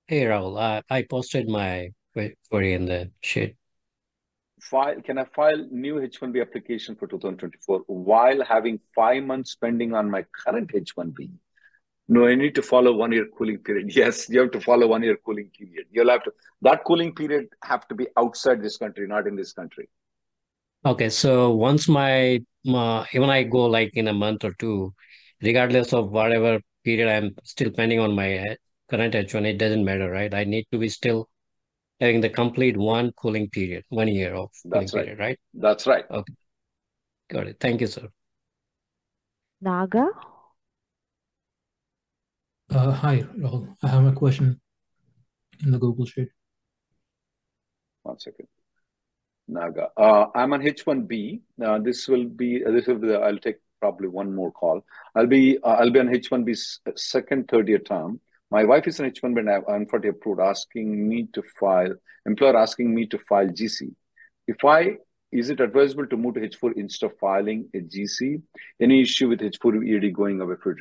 Hey 0.07 0.25
Rahul, 0.25 0.61
uh, 0.61 0.83
I 0.91 1.03
posted 1.03 1.49
my 1.49 1.91
query 2.13 2.73
in 2.73 2.87
the 2.87 3.13
sheet. 3.21 3.55
File, 4.61 5.01
can 5.01 5.19
I 5.19 5.25
file 5.25 5.65
new 5.71 5.95
H1B 5.95 6.43
application 6.43 6.97
for 6.97 7.07
2024 7.07 7.85
while 7.87 8.45
having 8.45 8.81
five 8.95 9.23
months 9.23 9.53
spending 9.53 9.95
on 9.95 10.11
my 10.11 10.25
current 10.45 10.73
H1B? 10.73 11.31
No, 12.09 12.27
I 12.27 12.35
need 12.35 12.57
to 12.57 12.63
follow 12.63 12.93
one 12.93 13.13
year 13.13 13.29
cooling 13.39 13.59
period. 13.59 13.95
Yes, 13.95 14.29
you 14.29 14.41
have 14.41 14.51
to 14.51 14.61
follow 14.61 14.89
one 14.89 15.05
year 15.05 15.17
cooling 15.25 15.49
period. 15.57 15.87
You'll 15.93 16.11
have 16.11 16.25
to, 16.25 16.33
that 16.63 16.83
cooling 16.85 17.15
period 17.15 17.47
have 17.63 17.87
to 17.87 17.95
be 17.95 18.09
outside 18.19 18.61
this 18.61 18.77
country, 18.77 19.07
not 19.07 19.29
in 19.29 19.37
this 19.37 19.53
country. 19.53 19.89
Okay, 20.85 21.09
so 21.09 21.53
once 21.53 21.89
my, 21.89 22.43
my 22.65 23.07
even 23.13 23.31
I 23.31 23.45
go 23.45 23.67
like 23.67 23.93
in 23.95 24.09
a 24.09 24.13
month 24.13 24.45
or 24.45 24.55
two, 24.55 24.93
regardless 25.43 25.93
of 25.93 26.11
whatever 26.11 26.61
period 26.85 27.09
I'm 27.09 27.35
still 27.45 27.71
pending 27.71 28.01
on 28.01 28.15
my 28.15 28.39
uh, 28.39 28.55
current 28.91 29.15
H1, 29.15 29.47
it 29.47 29.59
doesn't 29.59 29.85
matter, 29.85 30.11
right? 30.11 30.33
I 30.33 30.45
need 30.45 30.67
to 30.73 30.79
be 30.79 30.89
still 30.89 31.29
having 32.01 32.21
the 32.21 32.29
complete 32.29 32.77
one 32.77 33.13
cooling 33.13 33.49
period, 33.51 33.85
one 33.89 34.09
year 34.09 34.35
of 34.35 34.51
cooling 34.63 34.81
That's 34.81 34.95
right. 34.95 35.05
period, 35.05 35.19
right? 35.19 35.39
That's 35.55 35.87
right. 35.87 36.05
Okay, 36.11 36.35
got 37.31 37.47
it. 37.47 37.57
Thank 37.61 37.81
you, 37.81 37.87
sir. 37.87 38.09
Naga? 39.61 40.09
Uh, 42.71 42.93
hi, 42.93 43.25
Rahul. 43.39 43.75
I 43.83 43.89
have 43.89 44.07
a 44.07 44.13
question 44.13 44.61
in 45.65 45.71
the 45.71 45.79
Google 45.79 46.07
Sheet. 46.07 46.29
One 48.03 48.19
second. 48.19 48.47
Naga. 49.49 49.89
Uh, 49.97 50.27
I'm 50.35 50.53
on 50.53 50.63
H1B. 50.63 51.41
Uh, 51.63 51.79
this 51.81 52.09
will 52.09 52.25
be, 52.25 52.65
uh, 52.65 52.71
this 52.71 52.87
will 52.87 52.99
be, 52.99 53.09
the, 53.09 53.19
I'll 53.19 53.39
take 53.39 53.57
probably 53.81 54.09
one 54.09 54.35
more 54.35 54.53
call. 54.53 54.85
I'll 55.15 55.27
be 55.27 55.59
uh, 55.63 55.77
I'll 55.81 55.91
be 55.91 56.01
on 56.01 56.09
H1B's 56.09 56.81
second 56.97 57.49
third 57.49 57.69
year 57.69 57.79
term. 57.79 58.21
My 58.51 58.65
wife 58.65 58.87
is 58.89 58.99
an 59.01 59.11
H1B 59.11 59.39
and 59.39 59.51
I'm 59.51 59.65
unfortunately 59.69 60.11
approved, 60.11 60.41
asking 60.41 61.09
me 61.09 61.29
to 61.35 61.43
file 61.59 61.95
employer 62.27 62.57
asking 62.57 62.95
me 62.95 63.07
to 63.07 63.19
file 63.29 63.47
GC. 63.49 63.95
If 64.47 64.65
I 64.65 64.97
is 65.33 65.49
it 65.49 65.61
advisable 65.61 66.07
to 66.09 66.17
move 66.17 66.35
to 66.35 66.41
H4 66.41 66.73
instead 66.77 67.07
of 67.11 67.19
filing 67.19 67.69
a 67.73 67.79
GC? 67.79 68.43
Any 68.81 69.03
issue 69.03 69.29
with 69.29 69.41
H4 69.41 69.87
EAD 69.87 70.13
going 70.13 70.41
away 70.41 70.57
for 70.61 70.77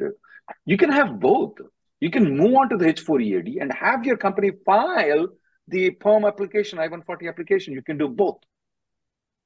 You 0.66 0.78
can 0.78 0.92
have 0.92 1.20
both. 1.20 1.54
You 2.00 2.10
can 2.10 2.36
move 2.36 2.56
on 2.56 2.70
to 2.70 2.78
the 2.78 2.86
H4 2.86 3.22
EAD 3.22 3.58
and 3.62 3.72
have 3.72 4.06
your 4.06 4.18
company 4.18 4.52
file 4.66 5.28
the 5.68 5.92
PERM 5.92 6.26
application, 6.26 6.80
I-140 6.80 7.30
application. 7.30 7.74
You 7.74 7.84
can 7.84 7.98
do 8.00 8.08
both. 8.08 8.40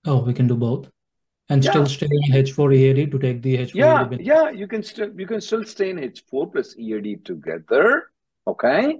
Oh, 0.05 0.23
we 0.23 0.33
can 0.33 0.47
do 0.47 0.55
both. 0.55 0.89
And 1.49 1.63
Yeah. 1.63 1.71
still 1.71 1.85
stay 1.85 2.07
in 2.09 2.33
H4 2.33 2.73
EAD 2.73 3.11
to 3.11 3.19
take 3.19 3.41
the 3.41 3.57
H4 3.57 3.75
Yeah, 3.75 4.01
EAD 4.03 4.09
benefit. 4.09 4.25
yeah, 4.25 4.49
you 4.49 4.67
can 4.67 4.81
still 4.83 5.09
you 5.19 5.27
can 5.27 5.41
still 5.41 5.63
stay 5.65 5.89
in 5.89 5.97
H4 5.99 6.51
plus 6.51 6.75
EAD 6.77 7.25
together, 7.25 8.11
okay? 8.47 8.99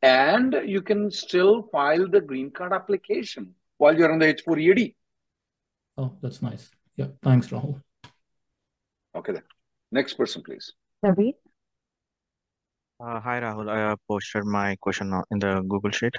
And 0.00 0.54
you 0.64 0.80
can 0.82 1.10
still 1.10 1.68
file 1.70 2.08
the 2.08 2.20
green 2.20 2.50
card 2.50 2.72
application 2.72 3.54
while 3.78 3.96
you're 3.96 4.10
on 4.10 4.18
the 4.18 4.26
H4 4.34 4.58
EAD. 4.58 4.94
Oh, 5.98 6.16
that's 6.22 6.40
nice. 6.40 6.70
Yeah, 6.96 7.08
thanks, 7.22 7.48
Rahul. 7.48 7.80
Okay 9.14 9.32
then. 9.34 9.42
Next 9.92 10.14
person, 10.14 10.42
please. 10.42 10.72
Naveen? 11.04 11.34
Uh, 12.98 13.20
hi 13.20 13.40
Rahul, 13.40 13.68
I 13.68 13.92
uh, 13.92 13.96
posted 14.08 14.44
my 14.44 14.76
question 14.80 15.12
in 15.30 15.38
the 15.38 15.60
Google 15.68 15.90
Sheet. 15.90 16.14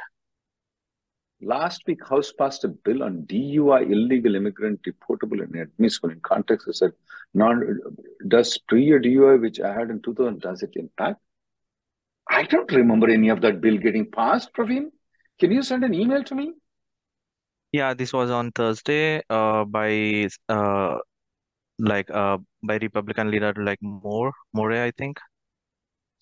Last 1.45 1.83
week, 1.87 2.07
House 2.07 2.31
passed 2.31 2.63
a 2.63 2.69
bill 2.69 3.03
on 3.03 3.23
DUI, 3.23 3.91
illegal 3.91 4.35
immigrant 4.35 4.81
deportable 4.83 5.43
and 5.43 5.55
admissible. 5.55 6.09
In 6.09 6.19
context, 6.21 6.67
I 6.69 6.71
said, 6.71 6.93
non, 7.33 7.79
does 8.27 8.57
pre-year 8.69 9.01
DUI, 9.01 9.41
which 9.41 9.59
I 9.59 9.73
had 9.73 9.89
in 9.89 10.01
2000, 10.01 10.39
does 10.39 10.63
it 10.63 10.71
impact? 10.75 11.19
I 12.29 12.43
don't 12.43 12.71
remember 12.71 13.09
any 13.09 13.29
of 13.29 13.41
that 13.41 13.61
bill 13.61 13.77
getting 13.77 14.09
passed, 14.09 14.53
Praveen. 14.53 14.91
Can 15.39 15.51
you 15.51 15.61
send 15.63 15.83
an 15.83 15.93
email 15.93 16.23
to 16.23 16.35
me? 16.35 16.53
Yeah, 17.71 17.93
this 17.93 18.13
was 18.13 18.29
on 18.29 18.51
Thursday 18.51 19.21
uh, 19.29 19.65
by 19.65 20.29
uh, 20.47 20.97
like 21.79 22.09
uh, 22.11 22.37
by 22.63 22.77
Republican 22.77 23.31
leader 23.31 23.53
like 23.57 23.79
Moore, 23.81 24.31
Moore, 24.53 24.73
I 24.73 24.91
think. 24.91 25.19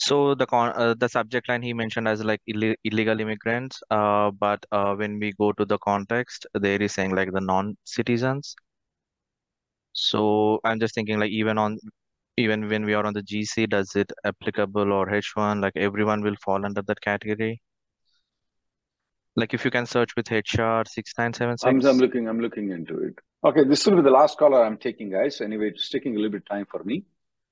So 0.02 0.34
the 0.34 0.48
con 0.48 0.74
uh, 0.76 0.96
the 0.98 1.08
subject 1.08 1.48
line 1.48 1.62
he 1.62 1.74
mentioned 1.74 2.08
as 2.08 2.24
like 2.24 2.42
Ill 2.48 2.74
illegal 2.84 3.20
immigrants, 3.20 3.84
uh, 3.92 4.32
but 4.32 4.66
uh, 4.72 4.96
when 4.96 5.20
we 5.20 5.32
go 5.34 5.52
to 5.52 5.64
the 5.64 5.78
context, 5.78 6.48
there 6.56 6.82
is 6.82 6.94
saying 6.94 7.14
like 7.14 7.32
the 7.32 7.42
non-citizens. 7.42 8.56
So 9.94 10.60
I'm 10.64 10.80
just 10.80 10.96
thinking 10.96 11.20
like 11.20 11.30
even 11.30 11.60
on 11.60 11.78
even 12.36 12.68
when 12.68 12.84
we 12.84 12.96
are 12.96 13.06
on 13.06 13.14
the 13.14 13.22
GC, 13.22 13.70
does 13.70 13.96
it 13.96 14.12
applicable 14.26 14.92
or 14.92 15.06
H1? 15.06 15.62
Like 15.62 15.74
everyone 15.76 16.22
will 16.24 16.38
fall 16.44 16.66
under 16.66 16.82
that 16.82 17.02
category. 17.02 17.62
Like 19.36 19.54
if 19.54 19.64
you 19.64 19.70
can 19.70 19.86
search 19.86 20.16
with 20.16 20.32
HR 20.32 20.82
six 20.88 21.14
nine 21.20 21.34
seven 21.34 21.58
I'm, 21.64 21.86
I'm 21.86 22.00
looking, 22.00 22.28
I'm 22.28 22.40
looking 22.40 22.72
into 22.72 22.98
it. 23.04 23.20
Okay, 23.44 23.66
this 23.66 23.86
will 23.86 23.98
be 23.98 24.02
the 24.02 24.10
last 24.10 24.40
caller 24.40 24.64
I'm 24.66 24.78
taking, 24.78 25.12
guys. 25.12 25.42
Anyway, 25.42 25.70
it's 25.70 25.90
taking 25.90 26.16
a 26.16 26.20
little 26.20 26.32
bit 26.32 26.46
time 26.48 26.66
for 26.66 26.84
me. 26.84 27.04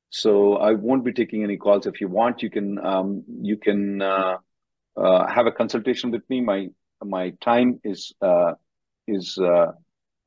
So 0.09 0.57
I 0.57 0.73
won't 0.73 1.05
be 1.05 1.13
taking 1.13 1.43
any 1.43 1.57
calls. 1.57 1.85
If 1.85 2.01
you 2.01 2.07
want, 2.07 2.41
you 2.41 2.49
can 2.49 2.83
um, 2.83 3.23
you 3.41 3.57
can 3.57 4.01
uh, 4.01 4.37
uh, 4.97 5.27
have 5.27 5.45
a 5.45 5.51
consultation 5.51 6.11
with 6.11 6.23
me. 6.29 6.41
My 6.41 6.67
my 7.03 7.31
time 7.41 7.79
is 7.83 8.13
uh, 8.21 8.53
is 9.07 9.37
uh, 9.37 9.71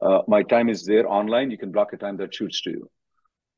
uh, 0.01 0.23
my 0.29 0.42
time 0.42 0.68
is 0.68 0.85
there 0.85 1.09
online. 1.09 1.51
You 1.51 1.59
can 1.59 1.73
block 1.73 1.92
a 1.92 1.97
time 1.97 2.16
that 2.18 2.35
suits 2.35 2.62
to 2.62 2.71
you. 2.71 2.90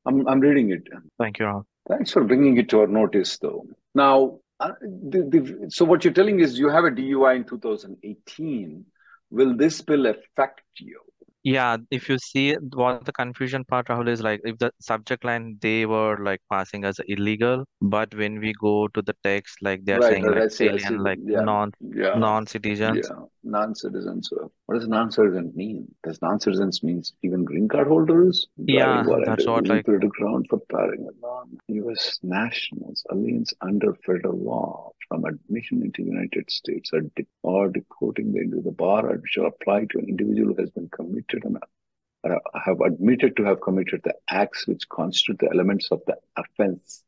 I'm 0.05 0.27
I'm 0.27 0.39
reading 0.39 0.71
it. 0.71 0.83
Thank 1.19 1.39
you, 1.39 1.45
Rahul. 1.45 1.65
Thanks 1.87 2.11
for 2.11 2.23
bringing 2.23 2.57
it 2.57 2.69
to 2.69 2.79
our 2.79 2.87
notice, 2.87 3.37
though. 3.37 3.67
Now, 3.93 4.39
uh, 4.59 4.71
the, 4.81 5.21
the, 5.21 5.65
so 5.69 5.85
what 5.85 6.03
you're 6.03 6.13
telling 6.13 6.39
is 6.39 6.57
you 6.57 6.69
have 6.69 6.85
a 6.85 6.89
DUI 6.89 7.35
in 7.35 7.43
2018. 7.43 8.85
Will 9.29 9.55
this 9.55 9.81
bill 9.81 10.07
affect 10.07 10.61
you? 10.79 10.99
Yeah, 11.45 11.77
if 11.91 12.09
you 12.09 12.19
see 12.19 12.55
what 12.73 13.05
the 13.05 13.13
confusion 13.13 13.65
part, 13.65 13.87
Rahul, 13.87 14.09
is 14.09 14.21
like 14.21 14.41
if 14.45 14.57
the 14.59 14.71
subject 14.81 15.23
line 15.23 15.57
they 15.61 15.85
were 15.85 16.17
like 16.21 16.41
passing 16.51 16.83
as 16.85 16.99
illegal, 17.07 17.65
but 17.81 18.13
when 18.15 18.39
we 18.39 18.53
go 18.53 18.87
to 18.89 19.01
the 19.01 19.15
text, 19.23 19.61
like 19.61 19.85
they're 19.85 20.01
Right, 20.01 20.11
saying 20.11 20.27
right. 20.27 20.37
I 20.37 20.47
like 20.47 20.49
see, 20.49 20.69
I 20.69 20.77
see. 20.77 20.97
alien, 20.97 21.03
like 21.03 21.19
Yeah, 21.25 21.47
non 21.47 21.71
yeah, 21.79 22.21
non-citizens. 22.25 23.11
yeah. 23.11 23.25
Non-citizens. 23.43 24.31
uh, 24.33 24.47
What 24.65 24.75
does 24.79 24.87
non-citizen 24.87 25.53
mean? 25.55 25.93
Does 26.03 26.21
non-citizens 26.21 26.83
means 26.83 27.13
even 27.23 27.43
green 27.45 27.67
card 27.67 27.87
holders? 27.87 28.47
Yeah, 28.67 29.09
that's 29.23 29.27
under 29.27 29.41
what 29.47 29.69
like 29.69 29.85
illegal 29.85 30.09
ground 30.09 30.47
for 30.49 30.61
firing 30.71 31.07
a 31.07 31.13
non-US 31.21 32.19
nationals, 32.23 33.05
aliens 33.11 33.53
under 33.61 33.93
federal 34.05 34.37
law 34.37 34.91
from 35.07 35.25
admission 35.25 35.83
into 35.83 36.03
the 36.03 36.09
United 36.09 36.49
States 36.49 36.91
or, 36.93 37.01
de- 37.01 37.27
or 37.43 37.69
deporting 37.69 38.33
them 38.33 38.43
into 38.43 38.61
the 38.61 38.71
bar 38.71 39.07
or 39.09 39.21
shall 39.25 39.45
apply 39.45 39.85
to 39.85 39.99
an 39.99 40.09
individual 40.09 40.53
who 40.53 40.61
has 40.61 40.69
been 40.71 40.89
committed 40.89 41.43
and 41.43 41.57
have 42.63 42.81
admitted 42.81 43.37
to 43.37 43.43
have 43.43 43.61
committed 43.61 44.01
the 44.03 44.15
acts 44.29 44.67
which 44.67 44.87
constitute 44.89 45.39
the 45.39 45.49
elements 45.51 45.89
of 45.91 46.01
the 46.07 46.15
offense. 46.37 47.03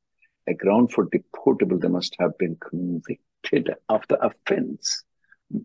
A 0.48 0.54
ground 0.54 0.92
for 0.92 1.08
deportable, 1.08 1.80
they 1.82 1.88
must 1.88 2.16
have 2.20 2.38
been 2.38 2.56
convicted 2.58 3.74
of 3.90 4.04
the 4.08 4.24
offense. 4.24 5.04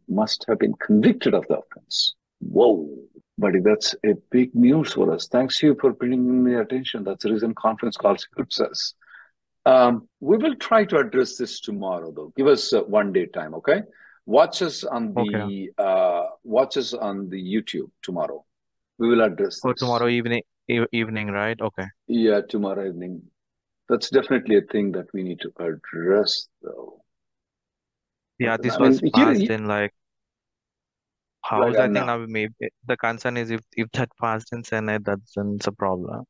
Must 0.09 0.45
have 0.49 0.59
been 0.59 0.75
convicted 0.75 1.35
of 1.35 1.47
the 1.49 1.59
offense. 1.59 2.15
Whoa, 2.41 2.89
buddy, 3.39 3.61
that's 3.61 3.95
a 4.05 4.15
big 4.31 4.55
news 4.55 4.93
for 4.93 5.13
us. 5.13 5.29
Thanks 5.29 5.63
you 5.63 5.77
for 5.81 5.93
bringing 5.93 6.43
me 6.43 6.55
attention. 6.55 7.05
That's 7.05 7.23
the 7.25 7.33
reason 7.33 7.55
conference 7.55 7.97
call 7.97 8.17
scripts 8.17 8.61
us. 8.61 8.95
Um, 9.65 10.09
we 10.21 10.37
will 10.39 10.57
try 10.57 10.85
to 10.87 10.99
address 10.99 11.37
this 11.37 11.61
tomorrow, 11.61 12.13
though. 12.15 12.33
Give 12.37 12.47
us 12.49 12.73
uh, 12.73 12.83
one 12.83 13.13
day 13.13 13.27
time, 13.27 13.55
okay? 13.55 13.83
Watch 14.27 14.63
us 14.63 14.85
on 14.85 15.15
okay. 15.17 15.71
the 15.77 15.83
uh, 15.83 16.27
watch 16.45 16.77
us 16.77 16.95
on 16.95 17.29
the 17.29 17.41
YouTube 17.43 17.91
tomorrow. 18.03 18.45
We 18.99 19.09
will 19.09 19.23
address 19.23 19.61
For 19.61 19.73
this. 19.73 19.81
tomorrow 19.81 20.09
evening, 20.09 20.43
e 20.69 20.81
evening, 20.93 21.29
right? 21.29 21.61
Okay. 21.61 21.87
Yeah, 22.07 22.41
tomorrow 22.49 22.87
evening. 22.87 23.23
That's 23.89 24.11
definitely 24.11 24.57
a 24.59 24.63
thing 24.63 24.93
that 24.93 25.07
we 25.13 25.23
need 25.23 25.41
to 25.41 25.53
address, 25.59 26.49
though. 26.63 27.03
Yeah, 28.39 28.57
this 28.57 28.75
I 28.75 28.79
was 28.79 29.01
here, 29.01 29.13
passed 29.13 29.41
he- 29.41 29.51
in 29.51 29.67
like 29.67 29.93
House. 31.45 31.77
I 31.77 31.89
think 31.89 31.93
now, 31.93 32.05
now 32.07 32.25
maybe 32.29 32.55
the 32.87 32.97
concern 32.97 33.37
is 33.37 33.51
if 33.51 33.61
if 33.77 33.91
that 33.93 34.11
passed 34.21 34.53
in 34.53 34.65
Senate, 34.65 35.05
that's 35.05 35.35
then 35.35 35.55
it's 35.57 35.67
a 35.67 35.73
problem. 35.73 36.25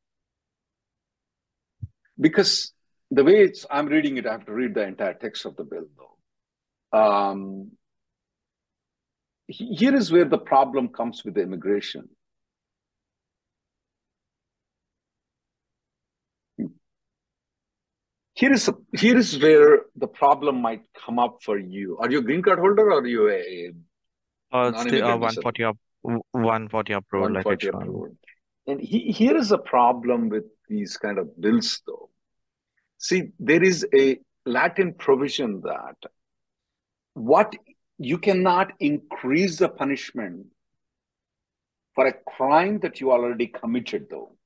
because 2.19 2.72
the 3.13 3.23
way 3.23 3.43
it's, 3.43 3.65
I'm 3.69 3.87
reading 3.87 4.17
it, 4.17 4.25
I 4.25 4.31
have 4.31 4.45
to 4.45 4.53
read 4.53 4.73
the 4.73 4.83
entire 4.83 5.13
text 5.13 5.45
of 5.45 5.55
the 5.55 5.63
bill, 5.63 5.85
though. 5.97 6.97
Um, 6.97 7.71
here 9.47 9.95
is 9.95 10.11
where 10.11 10.25
the 10.25 10.37
problem 10.37 10.89
comes 10.89 11.23
with 11.23 11.35
the 11.35 11.41
immigration. 11.41 12.09
Here 18.35 18.51
is 18.51 18.67
a, 18.67 18.73
here 18.97 19.15
is 19.15 19.39
where 19.39 19.83
the 19.95 20.07
problem 20.07 20.61
might 20.61 20.81
come 21.05 21.19
up 21.19 21.37
for 21.43 21.59
you. 21.59 21.97
Are 21.99 22.09
you 22.09 22.19
a 22.19 22.21
green 22.21 22.41
card 22.41 22.57
holder 22.57 22.91
or 22.91 22.99
are 22.99 23.07
you 23.07 23.29
a 23.29 23.73
Uh, 24.51 24.71
still 24.79 25.03
uh, 25.05 25.17
140 25.17 25.63
up, 25.63 25.77
140 26.01 26.93
approved 26.93 27.33
like 27.33 27.45
140 27.45 27.67
H1. 27.67 27.81
approved. 27.81 28.17
And 28.65 28.81
he, 28.81 29.11
here 29.11 29.37
is 29.37 29.51
a 29.51 29.57
problem 29.57 30.29
with 30.29 30.45
these 30.67 30.97
kind 30.97 31.19
of 31.19 31.39
bills, 31.39 31.81
though. 31.85 32.09
See, 33.03 33.31
there 33.37 33.61
is 33.61 33.85
a 33.93 34.17
Latin 34.45 34.93
provision 34.93 35.59
that 35.65 35.97
what 37.15 37.53
you 37.97 38.17
cannot 38.17 38.71
increase 38.79 39.57
the 39.57 39.67
punishment 39.67 40.45
for 41.95 42.07
a 42.07 42.13
crime 42.13 42.79
that 42.79 43.01
you 43.01 43.11
already 43.11 43.47
committed, 43.47 44.07
though. 44.09 44.37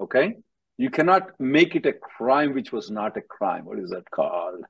Okay? 0.00 0.38
You 0.76 0.90
cannot 0.90 1.38
make 1.38 1.76
it 1.76 1.86
a 1.86 1.92
crime 1.92 2.52
which 2.54 2.72
was 2.72 2.90
not 2.90 3.16
a 3.16 3.22
crime. 3.22 3.64
What 3.64 3.78
is 3.78 3.90
that 3.90 4.10
called? 4.10 4.64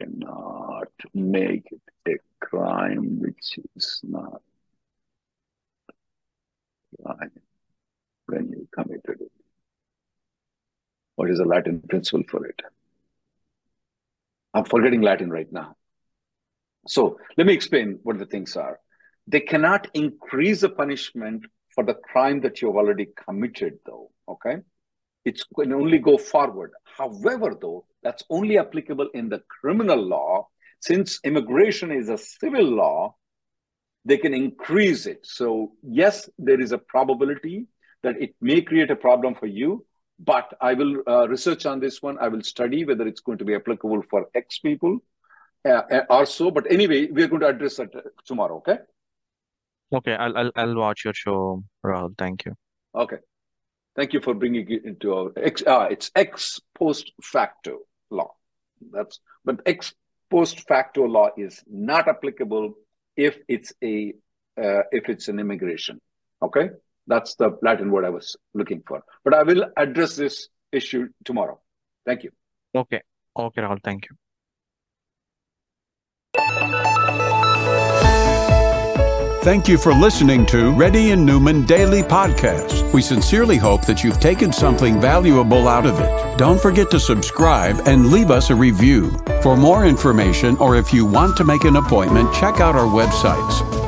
Cannot 0.00 0.92
make 1.14 1.66
it 1.72 1.82
a 2.06 2.46
crime 2.46 3.18
which 3.20 3.58
is 3.74 4.00
not 4.04 4.40
crime 7.02 7.32
when 8.26 8.50
you 8.50 8.68
committed 8.72 9.20
it. 9.20 9.27
What 11.18 11.30
is 11.30 11.38
the 11.38 11.44
Latin 11.44 11.80
principle 11.80 12.22
for 12.30 12.46
it? 12.46 12.62
I'm 14.54 14.64
forgetting 14.64 15.02
Latin 15.02 15.30
right 15.30 15.52
now. 15.52 15.74
So 16.86 17.18
let 17.36 17.44
me 17.44 17.52
explain 17.52 17.98
what 18.04 18.20
the 18.20 18.26
things 18.26 18.54
are. 18.56 18.78
They 19.26 19.40
cannot 19.40 19.88
increase 19.94 20.60
the 20.60 20.68
punishment 20.68 21.44
for 21.74 21.82
the 21.82 21.94
crime 21.94 22.40
that 22.42 22.62
you've 22.62 22.76
already 22.76 23.08
committed, 23.26 23.80
though. 23.84 24.12
Okay. 24.28 24.58
It's 25.24 25.42
can 25.42 25.72
only 25.72 25.98
go 25.98 26.18
forward. 26.18 26.70
However, 26.84 27.56
though, 27.60 27.84
that's 28.04 28.22
only 28.30 28.56
applicable 28.56 29.08
in 29.12 29.28
the 29.28 29.42
criminal 29.60 30.00
law. 30.00 30.46
Since 30.78 31.18
immigration 31.24 31.90
is 31.90 32.08
a 32.10 32.16
civil 32.16 32.62
law, 32.62 33.16
they 34.04 34.18
can 34.18 34.34
increase 34.34 35.06
it. 35.06 35.26
So, 35.26 35.72
yes, 35.82 36.30
there 36.38 36.60
is 36.60 36.70
a 36.70 36.78
probability 36.78 37.66
that 38.04 38.22
it 38.22 38.36
may 38.40 38.62
create 38.62 38.92
a 38.92 38.96
problem 38.96 39.34
for 39.34 39.46
you, 39.46 39.84
but 40.18 40.52
I 40.60 40.74
will 40.74 41.02
uh, 41.06 41.28
research 41.28 41.66
on 41.66 41.80
this 41.80 42.02
one. 42.02 42.18
I 42.18 42.28
will 42.28 42.42
study 42.42 42.84
whether 42.84 43.06
it's 43.06 43.20
going 43.20 43.38
to 43.38 43.44
be 43.44 43.54
applicable 43.54 44.02
for 44.10 44.28
X 44.34 44.58
people 44.58 44.98
uh, 45.64 45.82
uh, 45.90 46.04
or 46.10 46.26
so. 46.26 46.50
But 46.50 46.70
anyway, 46.70 47.06
we're 47.06 47.28
going 47.28 47.40
to 47.40 47.48
address 47.48 47.76
that 47.76 47.94
uh, 47.94 48.00
tomorrow. 48.24 48.56
Okay. 48.58 48.78
Okay, 49.92 50.12
I'll 50.12 50.36
I'll 50.36 50.52
I'll 50.54 50.76
watch 50.76 51.04
your 51.04 51.14
show, 51.14 51.64
Rahul. 51.84 52.16
Thank 52.18 52.44
you. 52.44 52.54
Okay. 52.94 53.18
Thank 53.96 54.12
you 54.12 54.20
for 54.20 54.34
bringing 54.34 54.70
it 54.70 54.84
into 54.84 55.14
our 55.14 55.32
ex. 55.36 55.62
Uh, 55.66 55.88
it's 55.90 56.10
ex 56.14 56.60
post 56.74 57.12
facto 57.22 57.78
law. 58.10 58.30
That's 58.92 59.20
but 59.44 59.60
ex 59.66 59.94
post 60.30 60.68
facto 60.68 61.04
law 61.04 61.30
is 61.36 61.62
not 61.66 62.06
applicable 62.06 62.74
if 63.16 63.38
it's 63.48 63.72
a 63.82 64.12
uh, 64.62 64.82
if 64.92 65.08
it's 65.08 65.28
an 65.28 65.38
immigration. 65.38 66.00
Okay, 66.42 66.70
that's 67.08 67.34
the 67.34 67.58
Latin 67.62 67.90
word 67.90 68.04
I 68.04 68.10
was 68.10 68.36
looking 68.54 68.82
for. 68.86 69.02
But 69.24 69.34
I 69.34 69.42
will 69.42 69.64
address 69.76 70.14
this 70.16 70.48
issue 70.70 71.08
tomorrow. 71.24 71.60
Thank 72.06 72.22
you. 72.22 72.30
Okay. 72.74 73.02
Okay, 73.36 73.62
Rahul. 73.62 73.82
Thank 73.82 74.06
you. 74.08 74.16
Thank 79.42 79.66
you 79.66 79.78
for 79.78 79.94
listening 79.94 80.44
to 80.46 80.72
Reddy 80.72 81.12
and 81.12 81.24
Neumann 81.24 81.64
Daily 81.64 82.02
Podcast. 82.02 82.92
We 82.92 83.00
sincerely 83.00 83.56
hope 83.56 83.86
that 83.86 84.04
you've 84.04 84.20
taken 84.20 84.52
something 84.52 85.00
valuable 85.00 85.68
out 85.68 85.86
of 85.86 85.98
it. 86.00 86.38
Don't 86.38 86.60
forget 86.60 86.90
to 86.90 87.00
subscribe 87.00 87.80
and 87.86 88.10
leave 88.10 88.30
us 88.30 88.50
a 88.50 88.54
review. 88.54 89.10
For 89.42 89.56
more 89.56 89.86
information 89.86 90.56
or 90.58 90.76
if 90.76 90.92
you 90.92 91.06
want 91.06 91.36
to 91.38 91.44
make 91.44 91.64
an 91.64 91.76
appointment, 91.76 92.34
check 92.34 92.60
out 92.60 92.74
our 92.74 92.86
websites 92.86 93.87